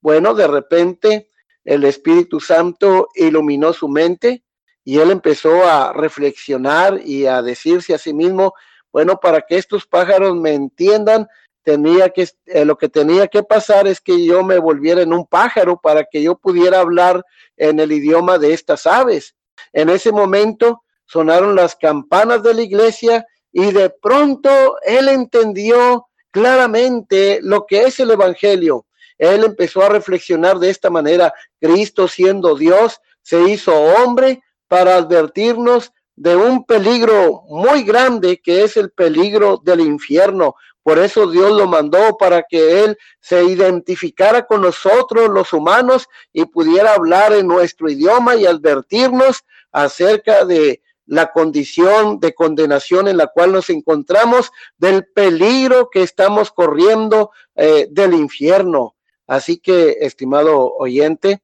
Bueno, 0.00 0.32
de 0.32 0.46
repente 0.46 1.28
el 1.62 1.84
Espíritu 1.84 2.40
Santo 2.40 3.08
iluminó 3.14 3.74
su 3.74 3.86
mente 3.90 4.44
y 4.82 4.98
él 4.98 5.10
empezó 5.10 5.62
a 5.66 5.92
reflexionar 5.92 7.02
y 7.04 7.26
a 7.26 7.42
decirse 7.42 7.92
a 7.92 7.98
sí 7.98 8.14
mismo, 8.14 8.54
bueno, 8.94 9.20
para 9.20 9.42
que 9.42 9.58
estos 9.58 9.86
pájaros 9.86 10.34
me 10.34 10.54
entiendan, 10.54 11.28
tenía 11.62 12.08
que, 12.08 12.30
eh, 12.46 12.64
lo 12.64 12.78
que 12.78 12.88
tenía 12.88 13.28
que 13.28 13.42
pasar 13.42 13.86
es 13.86 14.00
que 14.00 14.24
yo 14.24 14.42
me 14.42 14.56
volviera 14.56 15.02
en 15.02 15.12
un 15.12 15.26
pájaro 15.26 15.78
para 15.78 16.04
que 16.10 16.22
yo 16.22 16.38
pudiera 16.38 16.80
hablar 16.80 17.22
en 17.58 17.78
el 17.78 17.92
idioma 17.92 18.38
de 18.38 18.54
estas 18.54 18.86
aves. 18.86 19.36
En 19.74 19.90
ese 19.90 20.12
momento 20.12 20.82
sonaron 21.04 21.54
las 21.54 21.76
campanas 21.76 22.42
de 22.42 22.54
la 22.54 22.62
iglesia 22.62 23.26
y 23.54 23.70
de 23.70 23.88
pronto 23.88 24.50
él 24.82 25.08
entendió 25.08 26.08
claramente 26.32 27.38
lo 27.40 27.64
que 27.66 27.84
es 27.84 28.00
el 28.00 28.10
Evangelio. 28.10 28.84
Él 29.16 29.44
empezó 29.44 29.82
a 29.82 29.88
reflexionar 29.88 30.58
de 30.58 30.70
esta 30.70 30.90
manera. 30.90 31.32
Cristo 31.60 32.08
siendo 32.08 32.56
Dios 32.56 33.00
se 33.22 33.40
hizo 33.48 33.72
hombre 33.72 34.42
para 34.66 34.96
advertirnos 34.96 35.92
de 36.16 36.34
un 36.34 36.64
peligro 36.64 37.42
muy 37.48 37.84
grande 37.84 38.40
que 38.42 38.64
es 38.64 38.76
el 38.76 38.90
peligro 38.90 39.60
del 39.64 39.80
infierno. 39.80 40.56
Por 40.82 40.98
eso 40.98 41.30
Dios 41.30 41.52
lo 41.52 41.68
mandó 41.68 42.16
para 42.18 42.42
que 42.42 42.82
Él 42.82 42.98
se 43.20 43.44
identificara 43.44 44.46
con 44.46 44.62
nosotros 44.62 45.30
los 45.30 45.52
humanos 45.52 46.08
y 46.32 46.44
pudiera 46.44 46.94
hablar 46.94 47.32
en 47.32 47.46
nuestro 47.46 47.88
idioma 47.88 48.34
y 48.34 48.46
advertirnos 48.46 49.44
acerca 49.70 50.44
de 50.44 50.82
la 51.06 51.32
condición 51.32 52.18
de 52.20 52.34
condenación 52.34 53.08
en 53.08 53.16
la 53.16 53.26
cual 53.26 53.52
nos 53.52 53.70
encontramos, 53.70 54.50
del 54.78 55.06
peligro 55.06 55.90
que 55.90 56.02
estamos 56.02 56.50
corriendo 56.50 57.30
eh, 57.54 57.88
del 57.90 58.14
infierno. 58.14 58.96
Así 59.26 59.58
que, 59.58 59.98
estimado 60.00 60.74
oyente, 60.74 61.42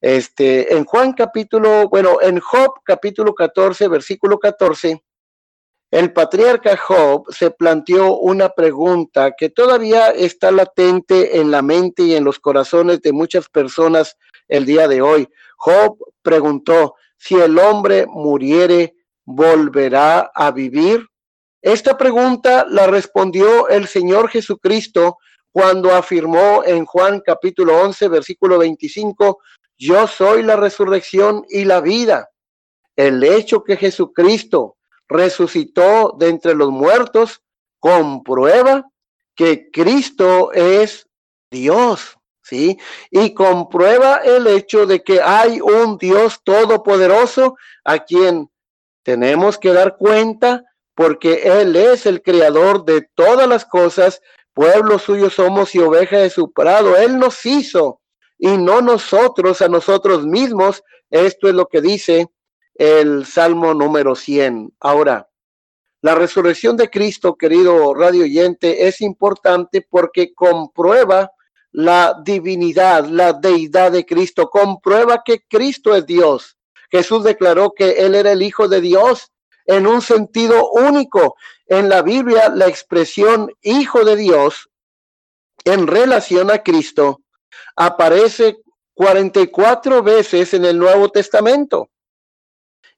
este, 0.00 0.74
en 0.74 0.84
Juan 0.84 1.12
capítulo, 1.12 1.88
bueno, 1.88 2.18
en 2.20 2.38
Job 2.40 2.80
capítulo 2.84 3.34
14, 3.34 3.88
versículo 3.88 4.38
14, 4.38 5.02
el 5.90 6.12
patriarca 6.12 6.76
Job 6.76 7.32
se 7.32 7.50
planteó 7.52 8.18
una 8.18 8.48
pregunta 8.48 9.32
que 9.36 9.50
todavía 9.50 10.10
está 10.10 10.50
latente 10.50 11.38
en 11.38 11.50
la 11.50 11.62
mente 11.62 12.02
y 12.02 12.14
en 12.16 12.24
los 12.24 12.40
corazones 12.40 13.00
de 13.02 13.12
muchas 13.12 13.48
personas 13.48 14.16
el 14.48 14.66
día 14.66 14.88
de 14.88 15.00
hoy. 15.00 15.28
Job 15.56 15.96
preguntó, 16.22 16.96
si 17.16 17.36
el 17.36 17.58
hombre 17.58 18.06
muriere, 18.08 18.95
¿volverá 19.26 20.30
a 20.34 20.50
vivir? 20.52 21.06
Esta 21.60 21.98
pregunta 21.98 22.64
la 22.68 22.86
respondió 22.86 23.68
el 23.68 23.86
Señor 23.88 24.30
Jesucristo 24.30 25.18
cuando 25.50 25.94
afirmó 25.94 26.62
en 26.64 26.86
Juan 26.86 27.20
capítulo 27.20 27.80
11, 27.82 28.08
versículo 28.08 28.58
25, 28.58 29.40
yo 29.78 30.06
soy 30.06 30.42
la 30.42 30.56
resurrección 30.56 31.44
y 31.48 31.64
la 31.64 31.80
vida. 31.80 32.30
El 32.94 33.22
hecho 33.24 33.64
que 33.64 33.76
Jesucristo 33.76 34.76
resucitó 35.08 36.14
de 36.18 36.28
entre 36.28 36.54
los 36.54 36.70
muertos 36.70 37.42
comprueba 37.78 38.88
que 39.34 39.70
Cristo 39.70 40.52
es 40.52 41.08
Dios, 41.50 42.16
¿sí? 42.42 42.78
Y 43.10 43.34
comprueba 43.34 44.16
el 44.16 44.46
hecho 44.46 44.86
de 44.86 45.02
que 45.02 45.20
hay 45.20 45.60
un 45.60 45.98
Dios 45.98 46.40
todopoderoso 46.44 47.56
a 47.84 47.98
quien 48.00 48.50
tenemos 49.06 49.56
que 49.56 49.72
dar 49.72 49.98
cuenta 49.98 50.64
porque 50.96 51.42
Él 51.44 51.76
es 51.76 52.06
el 52.06 52.22
creador 52.22 52.84
de 52.84 53.08
todas 53.14 53.48
las 53.48 53.64
cosas, 53.64 54.20
pueblo 54.52 54.98
suyo 54.98 55.30
somos 55.30 55.76
y 55.76 55.78
oveja 55.78 56.18
de 56.18 56.28
su 56.28 56.50
prado. 56.50 56.96
Él 56.96 57.16
nos 57.16 57.46
hizo 57.46 58.00
y 58.36 58.58
no 58.58 58.80
nosotros 58.80 59.62
a 59.62 59.68
nosotros 59.68 60.26
mismos. 60.26 60.82
Esto 61.08 61.48
es 61.48 61.54
lo 61.54 61.68
que 61.68 61.80
dice 61.80 62.26
el 62.74 63.24
Salmo 63.26 63.74
número 63.74 64.16
100. 64.16 64.74
Ahora, 64.80 65.28
la 66.00 66.16
resurrección 66.16 66.76
de 66.76 66.90
Cristo, 66.90 67.36
querido 67.36 67.94
radio 67.94 68.24
oyente, 68.24 68.88
es 68.88 69.00
importante 69.00 69.86
porque 69.88 70.34
comprueba 70.34 71.30
la 71.70 72.20
divinidad, 72.24 73.04
la 73.06 73.32
deidad 73.34 73.92
de 73.92 74.04
Cristo, 74.04 74.50
comprueba 74.50 75.22
que 75.24 75.44
Cristo 75.48 75.94
es 75.94 76.04
Dios. 76.06 76.55
Jesús 76.90 77.24
declaró 77.24 77.72
que 77.72 77.92
Él 77.92 78.14
era 78.14 78.32
el 78.32 78.42
Hijo 78.42 78.68
de 78.68 78.80
Dios 78.80 79.32
en 79.66 79.86
un 79.86 80.02
sentido 80.02 80.70
único. 80.70 81.36
En 81.66 81.88
la 81.88 82.02
Biblia, 82.02 82.48
la 82.48 82.66
expresión 82.66 83.52
Hijo 83.62 84.04
de 84.04 84.16
Dios 84.16 84.70
en 85.64 85.86
relación 85.86 86.50
a 86.50 86.62
Cristo 86.62 87.22
aparece 87.74 88.58
44 88.94 90.02
veces 90.02 90.54
en 90.54 90.64
el 90.64 90.78
Nuevo 90.78 91.10
Testamento. 91.10 91.90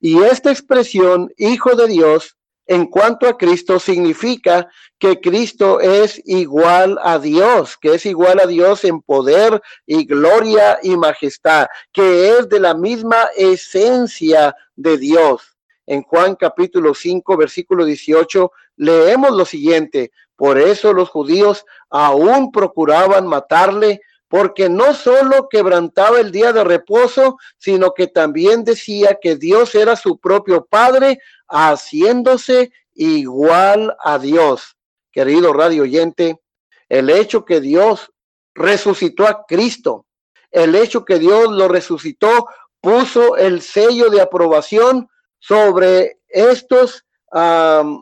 Y 0.01 0.22
esta 0.22 0.51
expresión, 0.51 1.33
Hijo 1.37 1.74
de 1.74 1.88
Dios, 1.88 2.38
en 2.68 2.87
cuanto 2.87 3.26
a 3.26 3.38
Cristo, 3.38 3.81
significa 3.81 4.68
que 4.98 5.20
Cristo 5.20 5.81
es 5.81 6.20
igual 6.26 6.98
a 7.02 7.18
Dios, 7.18 7.78
que 7.78 7.94
es 7.94 8.04
igual 8.04 8.40
a 8.40 8.46
Dios 8.46 8.85
en 8.85 9.00
poder 9.00 9.62
y 9.87 10.04
gloria 10.04 10.78
y 10.83 10.94
majestad, 10.98 11.66
que 11.92 12.37
es 12.37 12.46
de 12.50 12.61
la 12.61 12.74
misma 12.74 13.28
esencia 13.35 14.54
de 14.76 14.98
Dios. 14.98 15.57
En 15.87 16.02
Juan 16.02 16.37
capítulo 16.37 16.92
5, 16.92 17.38
versículo 17.38 17.87
18, 17.87 18.52
leemos 18.76 19.31
lo 19.31 19.46
siguiente, 19.46 20.12
por 20.37 20.59
eso 20.59 20.92
los 20.92 21.09
judíos 21.09 21.64
aún 21.88 22.52
procuraban 22.52 23.26
matarle 23.26 24.02
porque 24.29 24.69
no 24.69 24.95
solo 24.95 25.49
quebrantaba 25.49 26.21
el 26.21 26.31
día 26.31 26.53
de 26.53 26.62
reposo, 26.62 27.38
sino 27.57 27.95
que 27.95 28.07
también 28.07 28.62
decía 28.62 29.19
que 29.21 29.37
Dios 29.37 29.75
era 29.75 29.97
su 29.97 30.19
propio 30.19 30.67
Padre, 30.67 31.19
haciéndose 31.49 32.71
igual 32.95 33.97
a 34.05 34.19
Dios. 34.19 34.77
Querido 35.11 35.53
radio 35.55 35.83
oyente, 35.85 36.41
el 36.88 37.09
hecho 37.09 37.45
que 37.45 37.61
Dios 37.61 38.12
resucitó 38.55 39.27
a 39.27 39.45
Cristo, 39.47 40.07
el 40.51 40.75
hecho 40.75 41.05
que 41.05 41.19
Dios 41.19 41.51
lo 41.51 41.69
resucitó, 41.69 42.47
puso 42.81 43.37
el 43.37 43.62
sello 43.62 44.11
de 44.11 44.21
aprobación 44.21 45.09
sobre 45.38 46.21
estos 46.29 47.05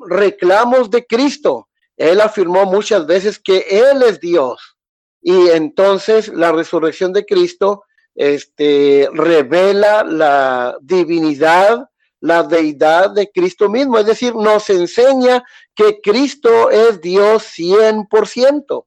reclamos 0.08 0.90
de 0.90 1.06
Cristo. 1.06 1.68
Él 1.96 2.20
afirmó 2.20 2.64
muchas 2.64 3.06
veces 3.06 3.38
que 3.38 3.66
Él 3.70 4.02
es 4.02 4.20
Dios 4.20 4.75
y 5.20 5.48
entonces 5.50 6.28
la 6.28 6.52
resurrección 6.52 7.12
de 7.12 7.24
Cristo 7.24 7.84
este, 8.14 9.08
revela 9.12 10.02
la 10.04 10.76
divinidad, 10.80 11.88
la 12.20 12.42
deidad 12.42 13.10
de 13.10 13.30
Cristo 13.30 13.68
mismo, 13.68 13.98
es 13.98 14.06
decir, 14.06 14.34
nos 14.34 14.70
enseña 14.70 15.44
que 15.74 16.00
Cristo 16.00 16.70
es 16.70 17.00
Dios 17.00 17.44
100%. 17.56 18.86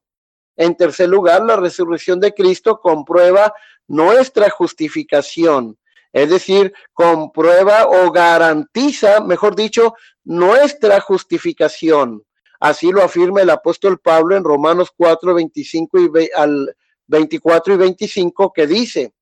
En 0.56 0.76
tercer 0.76 1.08
lugar, 1.08 1.44
la 1.44 1.56
resurrección 1.56 2.20
de 2.20 2.34
Cristo 2.34 2.80
comprueba 2.80 3.54
nuestra 3.86 4.50
justificación, 4.50 5.78
es 6.12 6.28
decir, 6.28 6.72
comprueba 6.92 7.86
o 7.86 8.10
garantiza, 8.10 9.20
mejor 9.20 9.54
dicho, 9.54 9.94
nuestra 10.24 11.00
justificación. 11.00 12.24
Así 12.60 12.92
lo 12.92 13.02
afirma 13.02 13.40
el 13.40 13.48
apóstol 13.48 13.98
Pablo 13.98 14.36
en 14.36 14.44
Romanos 14.44 14.92
4, 14.94 15.34
25 15.34 15.98
y 15.98 16.30
al 16.36 16.76
24 17.06 17.74
y 17.74 17.76
25 17.78 18.52
que 18.52 18.66
dice, 18.66 19.14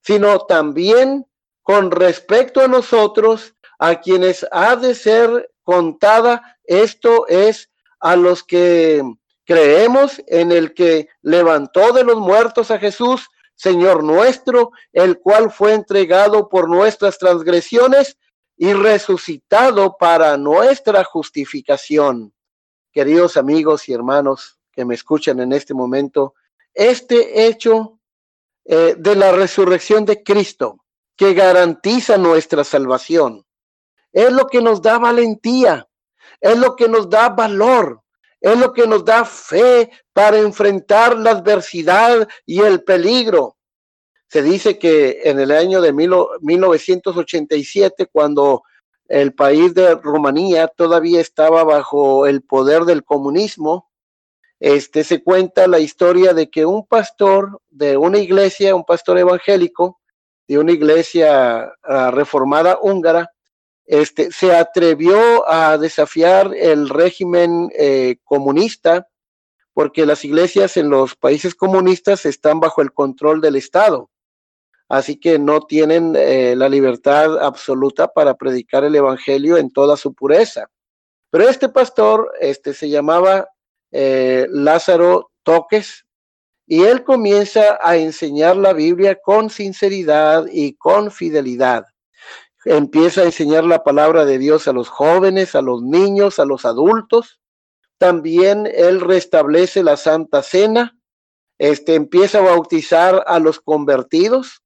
sino 0.00 0.40
también 0.40 1.26
con 1.62 1.90
respecto 1.90 2.62
a 2.62 2.66
nosotros, 2.68 3.54
a 3.78 4.00
quienes 4.00 4.44
ha 4.50 4.74
de 4.74 4.94
ser 4.94 5.50
contada, 5.62 6.58
esto 6.64 7.28
es 7.28 7.70
a 8.00 8.16
los 8.16 8.42
que 8.42 9.02
creemos 9.44 10.22
en 10.26 10.50
el 10.50 10.72
que 10.72 11.08
levantó 11.20 11.92
de 11.92 12.04
los 12.04 12.16
muertos 12.16 12.70
a 12.70 12.78
Jesús, 12.78 13.28
Señor 13.54 14.02
nuestro, 14.02 14.70
el 14.92 15.18
cual 15.18 15.50
fue 15.50 15.74
entregado 15.74 16.48
por 16.48 16.70
nuestras 16.70 17.18
transgresiones 17.18 18.16
y 18.56 18.72
resucitado 18.72 19.96
para 19.98 20.38
nuestra 20.38 21.04
justificación 21.04 22.32
queridos 22.98 23.36
amigos 23.36 23.88
y 23.88 23.92
hermanos 23.92 24.58
que 24.72 24.84
me 24.84 24.96
escuchan 24.96 25.38
en 25.38 25.52
este 25.52 25.72
momento, 25.72 26.34
este 26.74 27.46
hecho 27.46 28.00
eh, 28.64 28.96
de 28.98 29.14
la 29.14 29.30
resurrección 29.30 30.04
de 30.04 30.24
Cristo 30.24 30.84
que 31.14 31.32
garantiza 31.32 32.18
nuestra 32.18 32.64
salvación, 32.64 33.46
es 34.10 34.32
lo 34.32 34.48
que 34.48 34.60
nos 34.60 34.82
da 34.82 34.98
valentía, 34.98 35.88
es 36.40 36.58
lo 36.58 36.74
que 36.74 36.88
nos 36.88 37.08
da 37.08 37.28
valor, 37.28 38.02
es 38.40 38.58
lo 38.58 38.72
que 38.72 38.84
nos 38.84 39.04
da 39.04 39.24
fe 39.24 39.92
para 40.12 40.38
enfrentar 40.38 41.16
la 41.16 41.30
adversidad 41.30 42.26
y 42.44 42.62
el 42.62 42.82
peligro. 42.82 43.58
Se 44.26 44.42
dice 44.42 44.76
que 44.76 45.20
en 45.22 45.38
el 45.38 45.52
año 45.52 45.80
de 45.80 45.92
1987, 45.92 48.06
cuando 48.10 48.64
el 49.08 49.34
país 49.34 49.74
de 49.74 49.94
Rumanía 49.94 50.68
todavía 50.68 51.20
estaba 51.20 51.64
bajo 51.64 52.26
el 52.26 52.42
poder 52.42 52.84
del 52.84 53.04
comunismo. 53.04 53.90
Este 54.60 55.02
se 55.02 55.22
cuenta 55.22 55.66
la 55.66 55.78
historia 55.78 56.34
de 56.34 56.50
que 56.50 56.66
un 56.66 56.86
pastor 56.86 57.60
de 57.70 57.96
una 57.96 58.18
iglesia, 58.18 58.74
un 58.74 58.84
pastor 58.84 59.18
evangélico, 59.18 59.98
de 60.46 60.58
una 60.58 60.72
iglesia 60.72 61.72
ah, 61.82 62.10
reformada 62.10 62.78
húngara, 62.80 63.30
este, 63.86 64.30
se 64.30 64.54
atrevió 64.54 65.48
a 65.48 65.78
desafiar 65.78 66.54
el 66.54 66.90
régimen 66.90 67.70
eh, 67.74 68.16
comunista, 68.24 69.08
porque 69.72 70.04
las 70.04 70.24
iglesias 70.24 70.76
en 70.76 70.90
los 70.90 71.16
países 71.16 71.54
comunistas 71.54 72.26
están 72.26 72.60
bajo 72.60 72.82
el 72.82 72.92
control 72.92 73.40
del 73.40 73.56
Estado, 73.56 74.10
así 74.88 75.18
que 75.18 75.38
no 75.38 75.60
tienen 75.60 76.14
eh, 76.16 76.54
la 76.56 76.68
libertad 76.68 77.38
absoluta 77.38 78.08
para 78.08 78.34
predicar 78.34 78.84
el 78.84 78.94
Evangelio 78.94 79.56
en 79.56 79.70
toda 79.70 79.96
su 79.96 80.14
pureza. 80.14 80.68
Pero 81.30 81.48
este 81.48 81.68
pastor 81.68 82.32
este, 82.40 82.72
se 82.72 82.88
llamaba 82.88 83.48
eh, 83.92 84.46
Lázaro 84.50 85.30
Toques, 85.42 86.04
y 86.70 86.82
él 86.82 87.02
comienza 87.02 87.78
a 87.80 87.96
enseñar 87.96 88.56
la 88.56 88.74
Biblia 88.74 89.18
con 89.18 89.48
sinceridad 89.48 90.44
y 90.52 90.74
con 90.74 91.10
fidelidad. 91.10 91.86
Empieza 92.66 93.22
a 93.22 93.24
enseñar 93.24 93.64
la 93.64 93.82
palabra 93.82 94.26
de 94.26 94.36
Dios 94.36 94.68
a 94.68 94.74
los 94.74 94.90
jóvenes, 94.90 95.54
a 95.54 95.62
los 95.62 95.82
niños, 95.82 96.38
a 96.38 96.44
los 96.44 96.66
adultos. 96.66 97.40
También 97.96 98.68
él 98.74 99.00
restablece 99.00 99.82
la 99.82 99.96
Santa 99.96 100.42
Cena. 100.42 100.98
Este 101.56 101.94
empieza 101.94 102.38
a 102.38 102.42
bautizar 102.42 103.24
a 103.26 103.38
los 103.38 103.60
convertidos. 103.60 104.62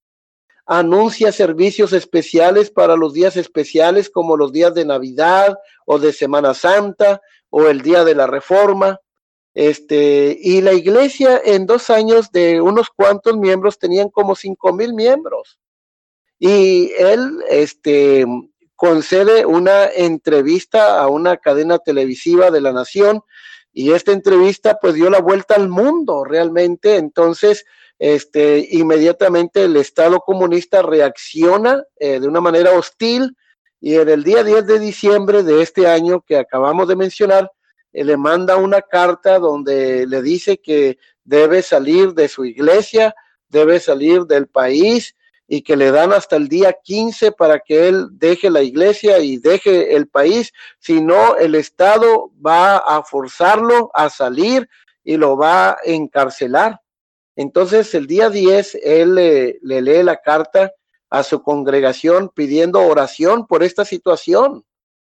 Anuncia 0.67 1.33
servicios 1.33 1.93
especiales 1.93 2.71
para 2.71 2.97
los 2.97 3.13
días 3.13 3.37
especiales 3.37 4.11
como 4.11 4.37
los 4.37 4.53
días 4.53 4.75
de 4.75 4.85
Navidad 4.85 5.57
o 5.87 5.99
de 5.99 6.13
Semana 6.13 6.55
Santa 6.55 7.21
o 7.51 7.67
el 7.67 7.83
día 7.83 8.05
de 8.05 8.15
la 8.15 8.27
Reforma 8.27 8.99
este, 9.55 10.37
y 10.41 10.63
la 10.63 10.73
iglesia 10.73 11.41
en 11.45 11.67
dos 11.67 11.91
años 11.91 12.31
de 12.33 12.61
unos 12.61 12.89
cuantos 12.89 13.37
miembros 13.37 13.79
tenían 13.79 14.09
como 14.09 14.35
cinco 14.35 14.73
mil 14.73 14.95
miembros. 14.95 15.59
Y 16.39 16.93
él, 16.99 17.39
este, 17.49 18.25
concede 18.75 19.47
una 19.47 19.87
entrevista 19.87 21.01
a 21.01 21.09
una 21.09 21.37
cadena 21.37 21.79
televisiva 21.79 22.51
de 22.51 22.61
la 22.61 22.73
nación 22.73 23.23
y 23.73 23.93
esta 23.93 24.13
entrevista 24.13 24.79
pues 24.81 24.95
dio 24.95 25.09
la 25.09 25.21
vuelta 25.21 25.55
al 25.55 25.69
mundo 25.69 26.25
realmente. 26.25 26.97
Entonces, 26.97 27.65
este, 28.05 28.67
inmediatamente 28.73 29.63
el 29.63 29.77
Estado 29.77 30.19
comunista 30.19 30.83
reacciona 30.83 31.85
eh, 32.01 32.19
de 32.19 32.27
una 32.27 32.41
manera 32.41 32.73
hostil 32.73 33.37
y 33.81 33.95
en 33.95 34.09
el 34.09 34.25
día 34.25 34.43
10 34.43 34.67
de 34.67 34.81
diciembre 34.81 35.45
de 35.45 35.63
este 35.63 35.87
año 35.87 36.21
que 36.21 36.37
acabamos 36.37 36.89
de 36.89 36.97
mencionar, 36.97 37.53
eh, 37.93 38.03
le 38.03 38.17
manda 38.17 38.57
una 38.57 38.83
carta 38.83 39.39
donde 39.39 40.05
le 40.09 40.21
dice 40.21 40.59
que 40.59 40.99
debe 41.23 41.63
salir 41.63 42.13
de 42.13 42.27
su 42.27 42.45
iglesia, 42.45 43.15
debe 43.49 43.79
salir 43.79 44.25
del 44.25 44.49
país 44.49 45.15
y 45.47 45.63
que 45.63 45.77
le 45.77 45.93
dan 45.93 46.13
hasta 46.13 46.35
el 46.35 46.49
día 46.49 46.75
15 46.83 47.31
para 47.31 47.61
que 47.61 47.87
él 47.87 48.09
deje 48.11 48.51
la 48.51 48.63
iglesia 48.63 49.21
y 49.21 49.37
deje 49.37 49.95
el 49.95 50.09
país, 50.09 50.53
si 50.81 51.01
no 51.01 51.37
el 51.37 51.55
Estado 51.55 52.33
va 52.45 52.79
a 52.79 53.05
forzarlo 53.05 53.93
a 53.95 54.11
salir 54.11 54.69
y 55.05 55.17
lo 55.17 55.37
va 55.37 55.71
a 55.71 55.77
encarcelar. 55.85 56.83
Entonces 57.37 57.95
el 57.95 58.07
día 58.07 58.31
10 58.31 58.79
él 58.83 59.15
le, 59.15 59.59
le 59.63 59.83
lee 59.83 60.03
la 60.03 60.17
carta 60.19 60.73
a 61.11 61.23
su 61.23 61.43
congregación 61.43 62.31
pidiendo 62.35 62.81
oración 62.81 63.47
por 63.47 63.63
esta 63.63 63.85
situación. 63.85 64.65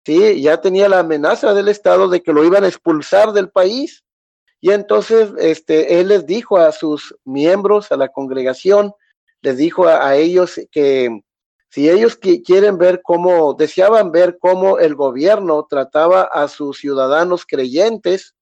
Sí, 0.05 0.41
ya 0.41 0.61
tenía 0.61 0.89
la 0.89 1.01
amenaza 1.01 1.53
del 1.53 1.69
Estado 1.69 2.09
de 2.09 2.23
que 2.23 2.33
lo 2.33 2.43
iban 2.43 2.65
a 2.65 2.69
expulsar 2.69 3.33
del 3.33 3.51
país. 3.51 4.03
Y 4.61 4.71
entonces 4.73 5.31
este, 5.39 6.01
él 6.01 6.09
les 6.09 6.27
dijo 6.27 6.59
a 6.59 6.73
sus 6.73 7.17
miembros, 7.25 7.93
a 7.93 7.97
la 7.97 8.09
congregación, 8.09 8.93
les 9.43 9.57
dijo 9.57 9.87
a, 9.87 10.17
ellos 10.17 10.61
que 10.71 11.23
si 11.71 11.89
ellos 11.89 12.17
quieren 12.17 12.79
ver 12.79 13.01
cómo, 13.03 13.55
deseaban 13.55 14.11
ver 14.11 14.39
cómo 14.39 14.79
el 14.79 14.95
gobierno 14.95 15.67
trataba 15.69 16.23
a 16.23 16.49
sus 16.49 16.79
ciudadanos 16.79 17.47
creyentes, 17.47 18.35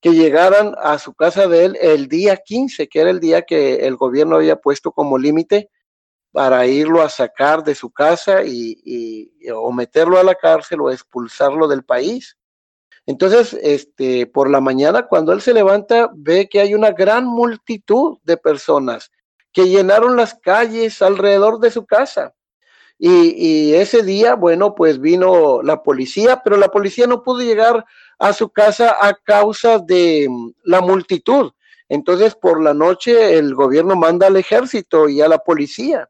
que 0.00 0.12
llegaran 0.12 0.74
a 0.82 0.98
su 0.98 1.14
casa 1.14 1.46
de 1.46 1.66
él 1.66 1.78
el 1.80 2.08
día 2.08 2.36
15, 2.36 2.88
que 2.88 3.00
era 3.00 3.10
el 3.10 3.20
día 3.20 3.42
que 3.42 3.86
el 3.86 3.96
gobierno 3.96 4.36
había 4.36 4.56
puesto 4.56 4.92
como 4.92 5.18
límite 5.18 5.70
para 6.32 6.66
irlo 6.66 7.02
a 7.02 7.08
sacar 7.08 7.64
de 7.64 7.74
su 7.74 7.90
casa 7.90 8.42
y, 8.44 9.30
o 9.52 9.72
meterlo 9.72 10.18
a 10.18 10.22
la 10.22 10.34
cárcel 10.34 10.80
o 10.80 10.90
expulsarlo 10.90 11.68
del 11.68 11.84
país. 11.84 12.36
Entonces, 13.04 13.58
este, 13.62 14.26
por 14.26 14.48
la 14.48 14.60
mañana, 14.60 15.06
cuando 15.06 15.32
él 15.32 15.40
se 15.40 15.52
levanta, 15.52 16.10
ve 16.14 16.48
que 16.48 16.60
hay 16.60 16.74
una 16.74 16.92
gran 16.92 17.26
multitud 17.26 18.18
de 18.22 18.36
personas 18.36 19.10
que 19.52 19.68
llenaron 19.68 20.16
las 20.16 20.34
calles 20.34 21.02
alrededor 21.02 21.58
de 21.58 21.70
su 21.72 21.84
casa. 21.84 22.34
Y, 22.98 23.34
y, 23.36 23.74
ese 23.74 24.02
día, 24.02 24.34
bueno, 24.34 24.74
pues 24.74 25.00
vino 25.00 25.62
la 25.62 25.82
policía, 25.82 26.42
pero 26.44 26.56
la 26.56 26.68
policía 26.68 27.06
no 27.06 27.22
pudo 27.22 27.40
llegar 27.40 27.84
a 28.20 28.32
su 28.32 28.50
casa 28.50 28.96
a 29.00 29.14
causa 29.14 29.80
de 29.80 30.28
mm, 30.30 30.50
la 30.64 30.80
multitud. 30.80 31.50
Entonces, 31.88 32.36
por 32.36 32.62
la 32.62 32.72
noche, 32.72 33.36
el 33.36 33.56
gobierno 33.56 33.96
manda 33.96 34.28
al 34.28 34.36
ejército 34.36 35.08
y 35.08 35.20
a 35.20 35.26
la 35.26 35.38
policía 35.38 36.08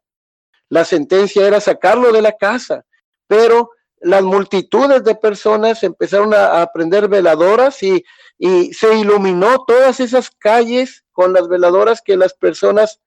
la 0.70 0.85
sentencia 0.85 1.46
era 1.46 1.61
sacarlo 1.61 2.12
de 2.12 2.23
la 2.23 2.33
casa, 2.33 2.87
pero 3.27 3.70
las 4.01 4.23
multitudes 4.23 5.05
de 5.05 5.14
personas 5.14 5.83
empezaron 5.83 6.33
a, 6.33 6.66
prender 6.73 7.09
veladoras 7.09 7.83
y, 7.83 8.03
y 8.38 8.73
se 8.73 8.96
iluminó 8.96 9.64
todas 9.66 10.01
esas 10.01 10.31
calles 10.31 11.05
con 11.12 11.35
las 11.35 11.49
veladoras 11.49 12.01
que 12.01 12.16
las 12.16 12.33
personas 12.33 13.01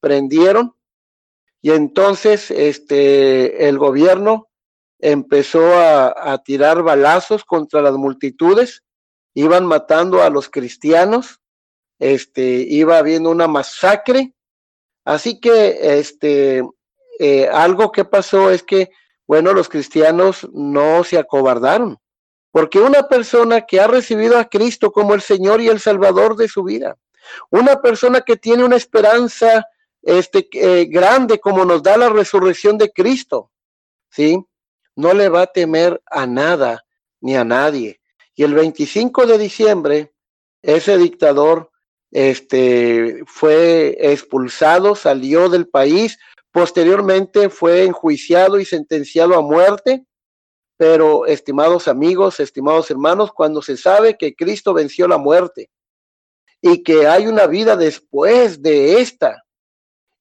prendieron. 0.00 0.74
Y 1.60 1.72
entonces 1.72 2.50
este, 2.50 3.68
el 3.68 3.78
gobierno 3.78 4.47
empezó 4.98 5.74
a, 5.74 6.32
a, 6.32 6.38
tirar 6.38 6.82
balazos 6.82 7.44
contra 7.44 7.82
las 7.82 7.94
multitudes, 7.94 8.82
iban 9.34 9.66
matando 9.66 10.22
a 10.22 10.30
los 10.30 10.48
cristianos, 10.48 11.40
este, 11.98 12.42
iba 12.68 12.98
habiendo 12.98 13.30
una 13.30 13.48
masacre. 13.48 14.34
Así 15.04 15.40
que 15.40 15.98
este, 15.98 16.62
eh, 17.18 17.48
algo 17.48 17.92
que 17.92 18.04
pasó 18.04 18.50
es 18.50 18.62
que, 18.62 18.90
bueno, 19.26 19.52
los 19.52 19.68
cristianos 19.68 20.48
no 20.52 21.04
se 21.04 21.18
acobardaron, 21.18 21.98
porque 22.50 22.78
una 22.78 23.08
persona 23.08 23.62
que 23.62 23.80
ha 23.80 23.86
recibido 23.86 24.38
a 24.38 24.48
Cristo 24.48 24.92
como 24.92 25.14
el 25.14 25.20
Señor 25.20 25.60
y 25.60 25.68
el 25.68 25.80
Salvador 25.80 26.36
de 26.36 26.48
su 26.48 26.62
vida, 26.62 26.96
una 27.50 27.80
persona 27.80 28.20
que 28.22 28.36
tiene 28.36 28.64
una 28.64 28.76
esperanza 28.76 29.66
este, 30.02 30.48
eh, 30.52 30.86
grande 30.86 31.40
como 31.40 31.64
nos 31.64 31.82
da 31.82 31.96
la 31.96 32.08
resurrección 32.08 32.78
de 32.78 32.90
Cristo, 32.90 33.50
¿sí? 34.10 34.38
No 34.98 35.14
le 35.14 35.28
va 35.28 35.42
a 35.42 35.46
temer 35.46 36.02
a 36.10 36.26
nada 36.26 36.84
ni 37.20 37.36
a 37.36 37.44
nadie. 37.44 38.00
Y 38.34 38.42
el 38.42 38.54
25 38.54 39.26
de 39.26 39.38
diciembre, 39.38 40.12
ese 40.62 40.98
dictador 40.98 41.70
este, 42.10 43.22
fue 43.26 43.96
expulsado, 44.00 44.94
salió 44.94 45.48
del 45.48 45.68
país, 45.68 46.18
Posteriormente 46.50 47.50
fue 47.50 47.84
enjuiciado 47.84 48.58
y 48.58 48.64
sentenciado 48.64 49.34
a 49.34 49.42
muerte, 49.42 50.04
pero 50.76 51.26
estimados 51.26 51.88
amigos, 51.88 52.40
estimados 52.40 52.90
hermanos, 52.90 53.32
cuando 53.32 53.60
se 53.62 53.76
sabe 53.76 54.16
que 54.16 54.34
Cristo 54.34 54.72
venció 54.72 55.06
la 55.06 55.18
muerte 55.18 55.70
y 56.60 56.82
que 56.82 57.06
hay 57.06 57.26
una 57.26 57.46
vida 57.46 57.76
después 57.76 58.62
de 58.62 59.00
esta 59.00 59.44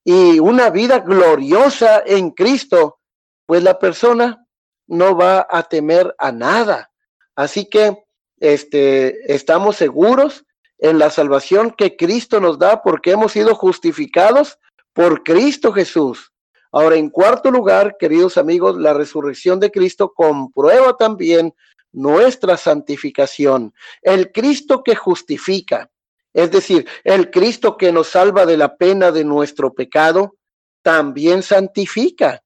y 0.04 0.40
una 0.40 0.70
vida 0.70 1.00
gloriosa 1.00 2.04
en 2.06 2.32
Cristo, 2.32 3.00
pues 3.46 3.64
la 3.64 3.80
persona 3.80 4.46
no 4.88 5.16
va 5.16 5.46
a 5.50 5.64
temer 5.64 6.16
a 6.18 6.32
nada. 6.32 6.92
Así 7.36 7.70
que 7.70 8.04
este, 8.40 9.34
estamos 9.34 9.76
seguros 9.76 10.46
en 10.80 11.00
la 11.00 11.10
salvación 11.10 11.72
que 11.72 11.96
Cristo 11.96 12.40
nos 12.40 12.60
da 12.60 12.82
porque 12.84 13.12
hemos 13.12 13.32
sido 13.32 13.56
justificados 13.56 14.60
por 14.94 15.24
Cristo 15.24 15.72
Jesús. 15.72 16.32
Ahora, 16.72 16.96
en 16.96 17.10
cuarto 17.10 17.50
lugar, 17.52 17.98
queridos 17.98 18.38
amigos, 18.38 18.78
la 18.78 18.94
resurrección 18.94 19.60
de 19.60 19.72
Cristo 19.72 20.14
comprueba 20.14 20.98
también 20.98 21.54
nuestra 21.92 22.58
santificación. 22.58 23.74
El 24.02 24.32
Cristo 24.32 24.84
que 24.84 24.96
justifica, 24.96 25.90
es 26.34 26.52
decir, 26.52 26.88
el 27.04 27.32
Cristo 27.32 27.78
que 27.78 27.92
nos 27.92 28.10
salva 28.10 28.46
de 28.46 28.58
la 28.58 28.76
pena 28.76 29.12
de 29.12 29.24
nuestro 29.24 29.74
pecado, 29.74 30.36
también 30.84 31.42
santifica. 31.42 32.44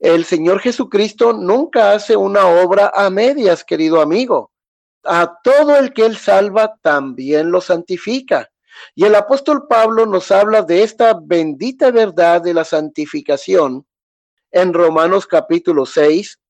El 0.00 0.24
Señor 0.24 0.60
Jesucristo 0.60 1.34
nunca 1.34 1.92
hace 1.92 2.16
una 2.16 2.46
obra 2.46 2.90
a 2.94 3.10
medias, 3.10 3.62
querido 3.62 4.00
amigo. 4.00 4.50
A 5.04 5.38
todo 5.44 5.76
el 5.76 5.92
que 5.92 6.06
Él 6.06 6.16
salva, 6.16 6.74
también 6.80 7.50
lo 7.50 7.60
santifica. 7.60 8.50
Y 8.94 9.04
el 9.04 9.14
apóstol 9.14 9.66
Pablo 9.68 10.06
nos 10.06 10.30
habla 10.30 10.62
de 10.62 10.82
esta 10.82 11.14
bendita 11.22 11.90
verdad 11.90 12.40
de 12.40 12.54
la 12.54 12.64
santificación 12.64 13.86
en 14.50 14.72
Romanos 14.72 15.26
capítulo 15.26 15.84
6, 15.84 16.40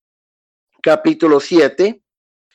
capítulo 0.80 1.40
7 1.40 2.00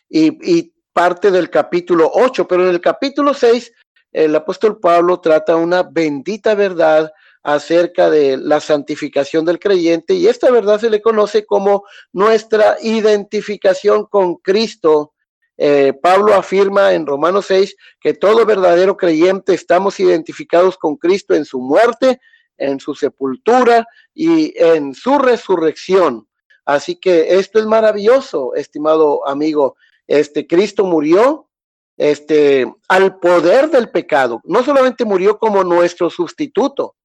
y, 0.10 0.72
parte 0.94 1.30
del 1.30 1.50
capítulo 1.50 2.10
8, 2.14 2.48
pero 2.48 2.64
en 2.64 2.70
el 2.70 2.80
capítulo 2.80 3.34
6 3.34 3.74
el 4.14 4.34
apóstol 4.34 4.80
Pablo 4.80 5.20
trata 5.20 5.58
una 5.58 5.84
bendita 5.84 6.56
verdad 6.56 7.12
acerca 7.46 8.10
de 8.10 8.38
la 8.38 8.60
santificación 8.60 9.46
del 9.46 9.60
creyente 9.60 10.16
y 10.16 10.26
esta 10.28 10.50
verdad 10.50 10.80
se 10.80 10.90
le 10.90 11.00
conoce 11.00 11.46
como 11.46 11.84
nuestra 12.12 12.78
identificación 12.82 14.08
con 14.08 14.38
Cristo. 14.38 15.14
Eh, 15.56 15.94
Pablo 16.02 16.34
afirma 16.34 16.94
en 16.94 17.06
Romanos 17.06 17.46
6 17.50 17.76
que 18.02 18.16
todo 18.16 18.48
verdadero 18.48 18.98
creyente 18.98 19.54
estamos 19.54 20.00
identificados 20.00 20.76
con 20.76 20.96
Cristo 20.96 21.36
en 21.36 21.46
su 21.46 21.60
muerte, 21.60 22.20
en 22.58 22.80
su 22.80 22.96
sepultura 22.96 23.88
y 24.12 24.52
en 24.58 24.96
su 24.96 25.20
resurrección. 25.20 26.28
Así 26.66 26.96
que 26.96 27.38
esto 27.38 27.60
es 27.60 27.68
maravilloso, 27.68 28.56
estimado 28.56 29.26
amigo. 29.28 29.76
Este 30.08 30.48
Cristo 30.48 30.84
murió 30.84 31.48
este 31.96 32.66
al 32.88 33.20
poder 33.20 33.70
del 33.70 33.92
pecado. 33.92 34.42
No 34.46 34.64
solamente 34.64 35.06
murió 35.06 35.38
como 35.38 35.64
nuestro 35.64 36.10
sustituto, 36.10 36.96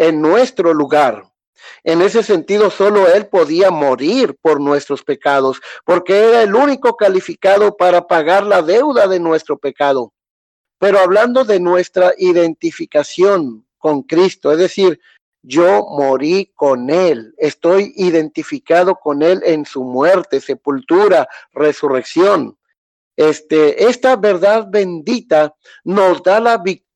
en 0.00 0.22
nuestro 0.22 0.72
lugar. 0.72 1.24
En 1.84 2.00
ese 2.00 2.22
sentido, 2.22 2.70
solo 2.70 3.06
Él 3.06 3.26
podía 3.26 3.70
morir 3.70 4.34
por 4.40 4.58
nuestros 4.58 5.04
pecados, 5.04 5.60
porque 5.84 6.18
era 6.18 6.42
el 6.42 6.54
único 6.54 6.96
calificado 6.96 7.76
para 7.76 8.06
pagar 8.06 8.46
la 8.46 8.62
deuda 8.62 9.06
de 9.06 9.20
nuestro 9.20 9.58
pecado. 9.58 10.14
Pero 10.78 10.98
hablando 11.00 11.44
de 11.44 11.60
nuestra 11.60 12.14
identificación 12.16 13.66
con 13.76 14.02
Cristo, 14.02 14.50
es 14.52 14.58
decir, 14.58 14.98
yo 15.42 15.86
morí 15.90 16.50
con 16.54 16.88
Él, 16.88 17.34
estoy 17.36 17.92
identificado 17.96 18.94
con 18.94 19.22
Él 19.22 19.42
en 19.44 19.66
su 19.66 19.84
muerte, 19.84 20.40
sepultura, 20.40 21.28
resurrección. 21.52 22.56
Este, 23.16 23.84
esta 23.86 24.16
verdad 24.16 24.66
bendita 24.70 25.54
nos 25.84 26.22
da 26.22 26.40
la 26.40 26.56
victoria 26.56 26.89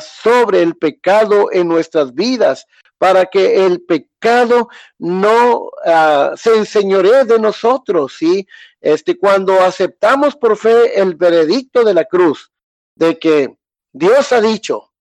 sobre 0.00 0.62
el 0.62 0.76
pecado 0.76 1.50
en 1.52 1.68
nuestras 1.68 2.14
vidas, 2.14 2.66
para 2.98 3.24
que 3.26 3.64
el 3.64 3.82
pecado 3.82 4.68
no 4.98 5.70
uh, 5.86 6.36
se 6.36 6.54
enseñoree 6.56 7.24
de 7.24 7.38
nosotros, 7.38 8.14
¿sí? 8.18 8.46
Este, 8.80 9.18
cuando 9.18 9.60
aceptamos 9.60 10.36
por 10.36 10.56
fe 10.58 11.00
el 11.00 11.14
veredicto 11.14 11.82
de 11.82 11.94
la 11.94 12.04
cruz, 12.04 12.52
de 12.94 13.18
que 13.18 13.56
Dios 13.92 14.32
ha 14.32 14.40
dicho 14.42 14.92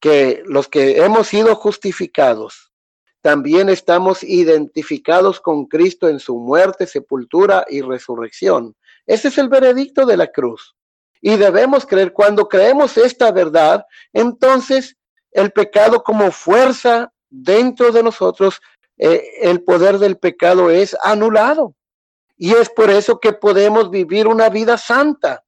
que 0.00 0.42
los 0.46 0.66
que 0.66 0.98
hemos 1.04 1.28
sido 1.28 1.54
justificados, 1.54 2.72
también 3.22 3.68
estamos 3.68 4.22
identificados 4.22 5.40
con 5.40 5.66
Cristo 5.66 6.08
en 6.08 6.18
su 6.18 6.36
muerte, 6.36 6.86
sepultura 6.86 7.64
y 7.70 7.80
resurrección. 7.80 8.76
Ese 9.06 9.28
es 9.28 9.38
el 9.38 9.48
veredicto 9.48 10.04
de 10.04 10.16
la 10.16 10.26
cruz. 10.26 10.74
Y 11.26 11.36
debemos 11.38 11.86
creer, 11.86 12.12
cuando 12.12 12.50
creemos 12.50 12.98
esta 12.98 13.32
verdad, 13.32 13.86
entonces 14.12 14.98
el 15.30 15.52
pecado 15.52 16.04
como 16.04 16.30
fuerza 16.30 17.14
dentro 17.30 17.92
de 17.92 18.02
nosotros, 18.02 18.60
eh, 18.98 19.22
el 19.40 19.62
poder 19.62 19.98
del 19.98 20.18
pecado 20.18 20.68
es 20.68 20.94
anulado. 21.02 21.74
Y 22.36 22.52
es 22.52 22.68
por 22.68 22.90
eso 22.90 23.20
que 23.20 23.32
podemos 23.32 23.88
vivir 23.88 24.28
una 24.28 24.50
vida 24.50 24.76
santa. 24.76 25.42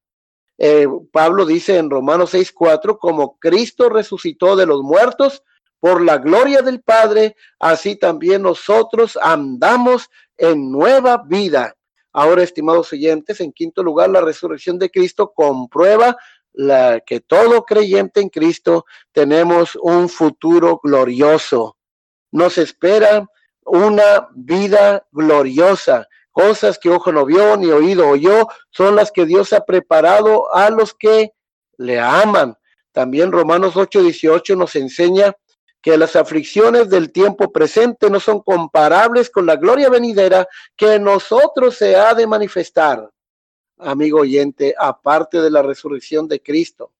Eh, 0.57 0.87
Pablo 1.11 1.45
dice 1.45 1.77
en 1.77 1.91
Romanos 1.91 2.31
6:4, 2.33 2.97
como 2.97 3.37
Cristo 3.37 3.87
resucitó 3.87 4.55
de 4.55 4.65
los 4.65 4.81
muertos 4.81 5.43
por 5.79 6.01
la 6.01 6.17
gloria 6.17 6.63
del 6.63 6.81
Padre, 6.81 7.35
así 7.59 7.95
también 7.95 8.41
nosotros 8.41 9.15
andamos 9.21 10.09
en 10.37 10.71
nueva 10.71 11.17
vida. 11.23 11.76
Ahora, 12.19 12.41
estimados 12.41 12.91
oyentes, 12.93 13.39
en 13.41 13.53
quinto 13.53 13.83
lugar, 13.83 14.09
la 14.09 14.21
resurrección 14.21 14.79
de 14.79 14.89
Cristo 14.89 15.33
comprueba 15.35 16.17
la, 16.51 16.99
que 17.05 17.19
todo 17.19 17.63
creyente 17.63 18.21
en 18.21 18.29
Cristo 18.29 18.85
tenemos 19.11 19.77
un 19.79 20.09
futuro 20.09 20.79
glorioso. 20.81 21.77
Nos 22.31 22.57
espera 22.57 23.27
una 23.63 24.29
vida 24.33 25.05
gloriosa. 25.11 26.07
Cosas 26.31 26.79
que 26.79 26.89
ojo 26.89 27.11
no 27.11 27.23
vio 27.23 27.55
ni 27.55 27.67
oído 27.67 28.09
oyó 28.09 28.47
son 28.71 28.95
las 28.95 29.11
que 29.11 29.27
Dios 29.27 29.53
ha 29.53 29.63
preparado 29.63 30.51
a 30.55 30.71
los 30.71 30.95
que 30.95 31.33
le 31.77 31.99
aman. 31.99 32.57
También 32.93 33.31
Romanos 33.31 33.75
8:18 33.75 34.57
nos 34.57 34.75
enseña 34.75 35.35
que 35.87 35.97
las 35.97 36.17
aflicciones 36.17 36.89
del 36.89 37.13
tiempo 37.13 37.49
presente 37.49 38.09
no 38.09 38.19
son 38.19 38.41
comparables 38.41 39.29
con 39.29 39.45
la 39.45 39.55
gloria 39.55 39.89
venidera 39.89 40.45
que 40.75 40.95
en 40.95 41.05
nosotros 41.05 41.77
se 41.77 41.95
ha 41.95 42.13
de 42.13 42.27
manifestar. 42.27 43.09
Amigo 43.77 44.19
oyente, 44.19 44.75
aparte 44.77 45.41
de 45.41 45.49
la 45.49 45.61
resurrección 45.61 46.27
de 46.27 46.43
Cristo, 46.43 46.91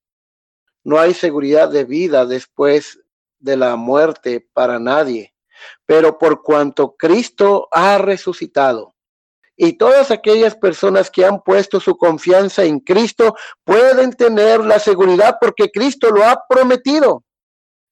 no 0.86 0.98
hay 0.98 1.14
seguridad 1.14 1.68
de 1.68 1.84
vida 1.84 2.26
después 2.26 3.02
de 3.40 3.58
la 3.58 3.76
muerte 3.76 4.48
para 4.54 4.80
nadie. 4.80 5.36
Pero 5.86 6.18
por 6.18 6.42
cuanto 6.42 6.96
Cristo 6.96 7.68
ha 7.74 7.98
resucitado, 7.98 8.96
y 9.58 9.74
todas 9.74 10.12
aquellas 10.12 10.56
personas 10.56 11.12
que 11.12 11.26
han 11.26 11.42
puesto 11.42 11.82
su 11.82 11.98
confianza 11.98 12.64
en 12.64 12.80
Cristo 12.80 13.36
pueden 13.66 14.14
tener 14.14 14.62
la 14.62 14.80
seguridad 14.80 15.40
porque 15.42 15.72
Cristo 15.72 16.10
lo 16.10 16.24
ha 16.24 16.46
prometido 16.48 17.26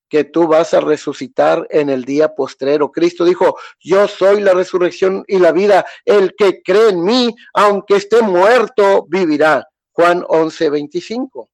que 0.10 0.24
tú 0.24 0.48
vas 0.48 0.74
a 0.74 0.82
resucitar 0.82 1.68
en 1.70 1.90
el 1.90 2.06
día 2.06 2.36
postrero. 2.36 2.92
Cristo 2.92 3.26
dijo, 3.26 3.58
yo 3.80 4.08
soy 4.08 4.42
la 4.42 4.54
resurrección 4.54 5.24
y 5.28 5.40
la 5.40 5.52
vida. 5.52 5.86
El 6.06 6.36
que 6.36 6.62
cree 6.62 6.90
en 6.90 7.04
mí, 7.04 7.36
aunque 7.54 7.96
esté 7.96 8.22
muerto, 8.22 9.06
vivirá. 9.10 9.68
Juan 9.92 10.24
11, 10.28 10.70
25. 10.70 11.50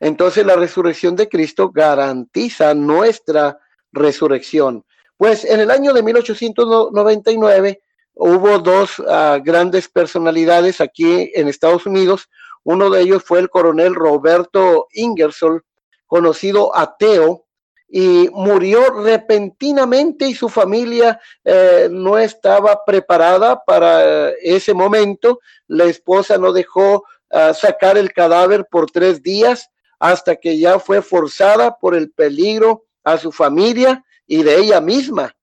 Entonces 0.00 0.44
la 0.44 0.56
resurrección 0.56 1.14
de 1.14 1.28
Cristo 1.28 1.70
garantiza 1.70 2.74
nuestra 2.74 3.58
resurrección. 3.92 4.84
Pues 5.16 5.44
en 5.44 5.60
el 5.60 5.70
año 5.70 5.92
de 5.92 6.02
1899 6.02 7.80
hubo 8.14 8.58
dos 8.58 8.98
uh, 8.98 9.40
grandes 9.44 9.88
personalidades 9.88 10.80
aquí 10.80 11.30
en 11.34 11.46
Estados 11.46 11.86
Unidos. 11.86 12.28
Uno 12.64 12.90
de 12.90 13.02
ellos 13.02 13.22
fue 13.22 13.38
el 13.38 13.48
coronel 13.48 13.94
Roberto 13.94 14.88
Ingersoll, 14.92 15.62
conocido 16.06 16.76
ateo, 16.76 17.41
y 17.94 18.30
murió 18.32 19.02
repentinamente 19.02 20.26
y 20.26 20.34
su 20.34 20.48
familia 20.48 21.20
eh, 21.44 21.88
no 21.90 22.16
estaba 22.16 22.82
preparada 22.86 23.62
para 23.66 24.30
ese 24.40 24.72
momento. 24.72 25.40
La 25.66 25.84
esposa 25.84 26.38
no 26.38 26.54
dejó 26.54 27.04
uh, 27.30 27.52
sacar 27.52 27.98
el 27.98 28.10
cadáver 28.10 28.66
por 28.70 28.90
tres 28.90 29.22
días 29.22 29.68
hasta 29.98 30.36
que 30.36 30.58
ya 30.58 30.78
fue 30.78 31.02
forzada 31.02 31.76
por 31.76 31.94
el 31.94 32.10
peligro 32.10 32.86
a 33.04 33.18
su 33.18 33.30
familia 33.30 34.02
y 34.26 34.42
de 34.42 34.56
ella 34.56 34.80
misma. 34.80 35.36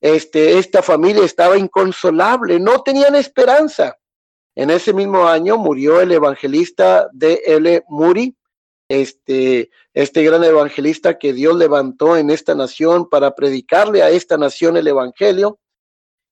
Este, 0.00 0.58
esta 0.58 0.82
familia 0.82 1.24
estaba 1.24 1.58
inconsolable, 1.58 2.60
no 2.60 2.84
tenían 2.84 3.16
esperanza. 3.16 3.98
En 4.54 4.70
ese 4.70 4.92
mismo 4.92 5.26
año 5.26 5.56
murió 5.56 6.00
el 6.00 6.12
evangelista 6.12 7.08
D. 7.12 7.42
L. 7.46 7.82
Muri, 7.88 8.36
este, 8.88 9.70
este 9.94 10.22
gran 10.22 10.44
evangelista 10.44 11.18
que 11.18 11.32
Dios 11.32 11.56
levantó 11.56 12.16
en 12.16 12.30
esta 12.30 12.54
nación 12.54 13.08
para 13.08 13.34
predicarle 13.34 14.02
a 14.02 14.10
esta 14.10 14.36
nación 14.36 14.76
el 14.76 14.88
evangelio. 14.88 15.58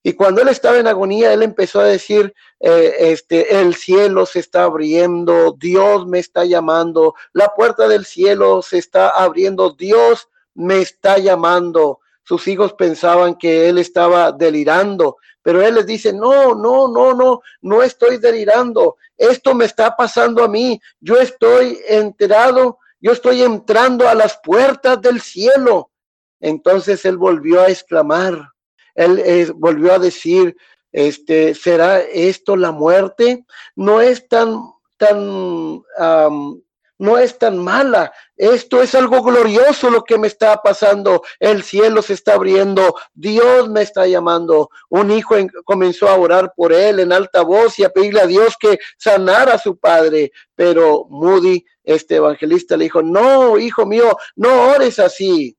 Y 0.06 0.12
cuando 0.12 0.42
él 0.42 0.48
estaba 0.48 0.78
en 0.78 0.86
agonía, 0.86 1.32
él 1.32 1.42
empezó 1.42 1.80
a 1.80 1.84
decir, 1.84 2.34
eh, 2.60 2.94
este, 2.98 3.60
el 3.60 3.74
cielo 3.74 4.26
se 4.26 4.40
está 4.40 4.64
abriendo, 4.64 5.56
Dios 5.58 6.06
me 6.06 6.18
está 6.18 6.44
llamando, 6.44 7.14
la 7.32 7.54
puerta 7.54 7.88
del 7.88 8.04
cielo 8.04 8.60
se 8.60 8.76
está 8.76 9.08
abriendo, 9.08 9.70
Dios 9.70 10.28
me 10.52 10.82
está 10.82 11.18
llamando. 11.18 12.00
Sus 12.24 12.48
hijos 12.48 12.72
pensaban 12.72 13.36
que 13.36 13.68
él 13.68 13.78
estaba 13.78 14.32
delirando, 14.32 15.18
pero 15.42 15.62
él 15.62 15.74
les 15.74 15.86
dice, 15.86 16.12
no, 16.12 16.54
no, 16.54 16.88
no, 16.88 17.14
no, 17.14 17.40
no 17.60 17.82
estoy 17.82 18.16
delirando. 18.16 18.96
Esto 19.16 19.54
me 19.54 19.66
está 19.66 19.94
pasando 19.94 20.42
a 20.42 20.48
mí. 20.48 20.80
Yo 21.00 21.18
estoy 21.18 21.78
enterado, 21.86 22.78
yo 22.98 23.12
estoy 23.12 23.42
entrando 23.42 24.08
a 24.08 24.14
las 24.14 24.38
puertas 24.42 25.00
del 25.02 25.20
cielo. 25.20 25.90
Entonces 26.40 27.04
él 27.04 27.18
volvió 27.18 27.60
a 27.60 27.68
exclamar, 27.68 28.50
él 28.94 29.18
eh, 29.24 29.50
volvió 29.54 29.92
a 29.92 29.98
decir, 29.98 30.56
este, 30.92 31.54
¿será 31.54 32.00
esto 32.00 32.56
la 32.56 32.70
muerte? 32.70 33.44
No 33.76 34.00
es 34.00 34.28
tan, 34.28 34.60
tan 34.96 35.82
no 37.04 37.18
es 37.18 37.38
tan 37.38 37.58
mala. 37.58 38.12
Esto 38.36 38.82
es 38.82 38.94
algo 38.94 39.22
glorioso 39.22 39.90
lo 39.90 40.02
que 40.02 40.18
me 40.18 40.26
está 40.26 40.56
pasando. 40.56 41.22
El 41.38 41.62
cielo 41.62 42.00
se 42.00 42.14
está 42.14 42.34
abriendo. 42.34 42.94
Dios 43.12 43.68
me 43.68 43.82
está 43.82 44.06
llamando. 44.06 44.70
Un 44.88 45.10
hijo 45.10 45.36
comenzó 45.64 46.08
a 46.08 46.16
orar 46.16 46.52
por 46.56 46.72
él 46.72 47.00
en 47.00 47.12
alta 47.12 47.42
voz 47.42 47.78
y 47.78 47.84
a 47.84 47.90
pedirle 47.90 48.22
a 48.22 48.26
Dios 48.26 48.54
que 48.58 48.78
sanara 48.96 49.54
a 49.54 49.58
su 49.58 49.76
padre. 49.76 50.32
Pero 50.54 51.06
Moody, 51.10 51.64
este 51.82 52.16
evangelista, 52.16 52.76
le 52.76 52.84
dijo, 52.84 53.02
no, 53.02 53.58
hijo 53.58 53.84
mío, 53.84 54.16
no 54.36 54.70
ores 54.70 54.98
así. 54.98 55.56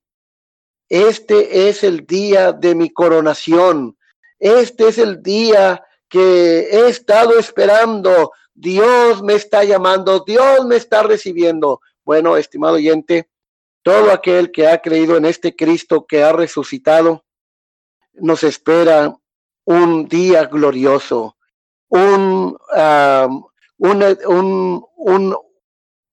Este 0.90 1.70
es 1.70 1.84
el 1.84 2.06
día 2.06 2.52
de 2.54 2.74
mi 2.74 2.90
coronación. 2.90 3.96
Este 4.40 4.88
es 4.88 4.98
el 4.98 5.22
día 5.22 5.84
que 6.10 6.60
he 6.72 6.88
estado 6.88 7.38
esperando 7.38 8.32
Dios 8.56 9.22
me 9.22 9.34
está 9.34 9.64
llamando, 9.66 10.24
Dios 10.26 10.66
me 10.66 10.78
está 10.78 11.04
recibiendo. 11.04 11.82
Bueno, 12.06 12.38
estimado 12.38 12.76
oyente, 12.76 13.30
todo 13.84 14.12
aquel 14.12 14.52
que 14.52 14.68
ha 14.68 14.82
creído 14.82 15.18
en 15.18 15.26
este 15.26 15.56
Cristo 15.56 16.06
que 16.08 16.24
ha 16.24 16.32
resucitado, 16.32 17.26
nos 18.14 18.44
espera 18.44 19.14
un 19.66 20.08
día 20.08 20.46
glorioso, 20.46 21.36
un, 21.90 22.58
un, 23.78 24.86
un, 24.98 25.38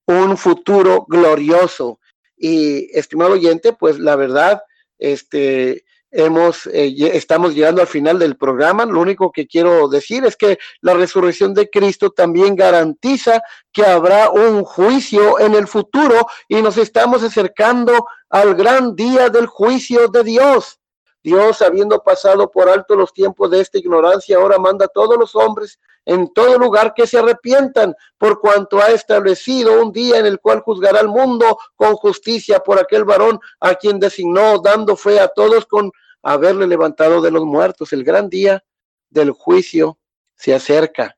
un, 0.07 0.37
futuro 0.37 1.07
glorioso. 1.09 2.01
Y 2.37 2.91
estimado 2.99 3.35
oyente, 3.35 3.73
pues 3.73 4.01
la 4.01 4.17
verdad, 4.17 4.63
este, 4.99 5.85
hemos, 6.13 6.67
eh, 6.67 6.95
estamos 7.15 7.55
llegando 7.55 7.81
al 7.81 7.87
final 7.87 8.19
del 8.19 8.37
programa. 8.37 8.85
Lo 8.85 9.01
único 9.01 9.33
que 9.33 9.47
quiero 9.47 9.89
decir 9.89 10.25
es 10.25 10.37
que 10.37 10.59
la 10.81 10.95
resurrección 10.95 11.55
de 11.55 11.69
Cristo 11.71 12.11
también 12.11 12.55
garantiza 12.55 13.43
que 13.73 13.85
habrá 13.85 14.31
un 14.31 14.63
juicio 14.63 15.41
en 15.41 15.55
el 15.55 15.67
futuro 15.67 16.27
y 16.49 16.63
nos 16.63 16.77
estamos 16.77 17.23
acercando 17.23 18.07
al 18.29 18.55
gran 18.55 18.95
día 18.95 19.31
del 19.31 19.47
juicio 19.47 20.09
de 20.09 20.23
Dios. 20.23 20.82
Dios, 21.23 21.63
habiendo 21.63 22.03
pasado 22.03 22.51
por 22.51 22.69
alto 22.69 22.97
los 22.97 23.13
tiempos 23.13 23.51
de 23.51 23.61
esta 23.61 23.79
ignorancia, 23.79 24.37
ahora 24.37 24.59
manda 24.59 24.87
a 24.87 24.89
todos 24.89 25.17
los 25.17 25.35
hombres 25.37 25.79
en 26.05 26.33
todo 26.33 26.59
lugar 26.59 26.95
que 26.95 27.07
se 27.07 27.19
arrepientan, 27.19 27.95
por 28.19 28.41
cuanto 28.41 28.81
ha 28.81 28.89
establecido 28.89 29.81
un 29.81 29.93
día 29.93 30.19
en 30.19 30.27
el 30.27 30.41
cual 30.41 30.61
juzgará 30.61 31.01
al 31.01 31.09
mundo 31.09 31.59
con 31.77 31.95
justicia 31.95 32.61
por 32.61 32.79
aquel 32.79 33.05
varón 33.05 33.39
a 33.61 33.75
quien 33.77 34.01
designó, 34.01 34.59
dando 34.59 34.97
fe 34.97 35.21
a 35.21 35.29
todos 35.29 35.67
con 35.67 35.93
haberle 36.23 36.67
levantado 36.67 37.21
de 37.21 37.31
los 37.31 37.45
muertos. 37.45 37.93
El 37.93 38.05
gran 38.05 38.29
día 38.29 38.65
del 39.11 39.31
juicio 39.31 39.99
se 40.35 40.55
acerca. 40.55 41.17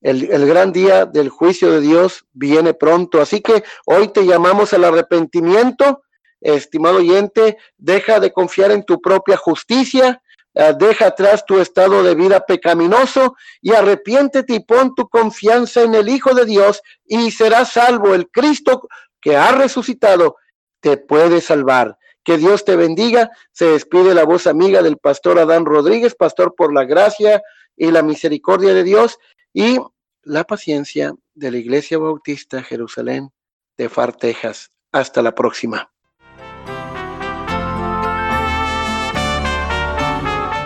El, 0.00 0.30
el, 0.30 0.46
gran 0.46 0.72
día 0.72 1.06
del 1.06 1.28
juicio 1.28 1.72
de 1.72 1.80
Dios 1.80 2.24
viene 2.32 2.74
pronto. 2.74 3.20
Así 3.20 3.40
que 3.40 3.64
hoy 3.86 4.08
te 4.08 4.24
llamamos 4.24 4.72
al 4.72 4.84
arrepentimiento. 4.84 6.02
Estimado 6.40 6.98
oyente, 6.98 7.58
deja 7.76 8.20
de 8.20 8.32
confiar 8.32 8.70
en 8.70 8.84
tu 8.84 9.00
propia 9.00 9.36
justicia, 9.36 10.22
eh, 10.54 10.74
deja 10.76 11.06
atrás 11.06 11.44
tu 11.46 11.60
estado 11.60 12.02
de 12.02 12.14
vida 12.14 12.44
pecaminoso 12.44 13.36
y 13.60 13.72
arrepiéntete 13.72 14.54
y 14.54 14.60
pon 14.60 14.94
tu 14.94 15.08
confianza 15.08 15.82
en 15.82 15.94
el 15.94 16.08
Hijo 16.08 16.34
de 16.34 16.46
Dios 16.46 16.82
y 17.04 17.30
serás 17.30 17.72
salvo. 17.72 18.14
El 18.14 18.28
Cristo 18.28 18.88
que 19.20 19.36
ha 19.36 19.52
resucitado 19.52 20.36
te 20.80 20.96
puede 20.96 21.40
salvar. 21.40 21.96
Que 22.24 22.38
Dios 22.38 22.64
te 22.64 22.76
bendiga. 22.76 23.30
Se 23.52 23.66
despide 23.66 24.14
la 24.14 24.24
voz 24.24 24.46
amiga 24.46 24.82
del 24.82 24.98
pastor 24.98 25.38
Adán 25.38 25.64
Rodríguez, 25.64 26.14
pastor 26.14 26.54
por 26.56 26.74
la 26.74 26.84
gracia 26.84 27.40
y 27.76 27.90
la 27.90 28.02
misericordia 28.02 28.74
de 28.74 28.82
Dios 28.82 29.18
y 29.52 29.78
la 30.22 30.44
paciencia 30.44 31.14
de 31.34 31.50
la 31.52 31.58
Iglesia 31.58 31.98
Bautista 31.98 32.62
Jerusalén 32.62 33.30
de 33.76 33.88
Far, 33.88 34.16
Texas. 34.16 34.72
Hasta 34.90 35.22
la 35.22 35.34
próxima. 35.34 35.92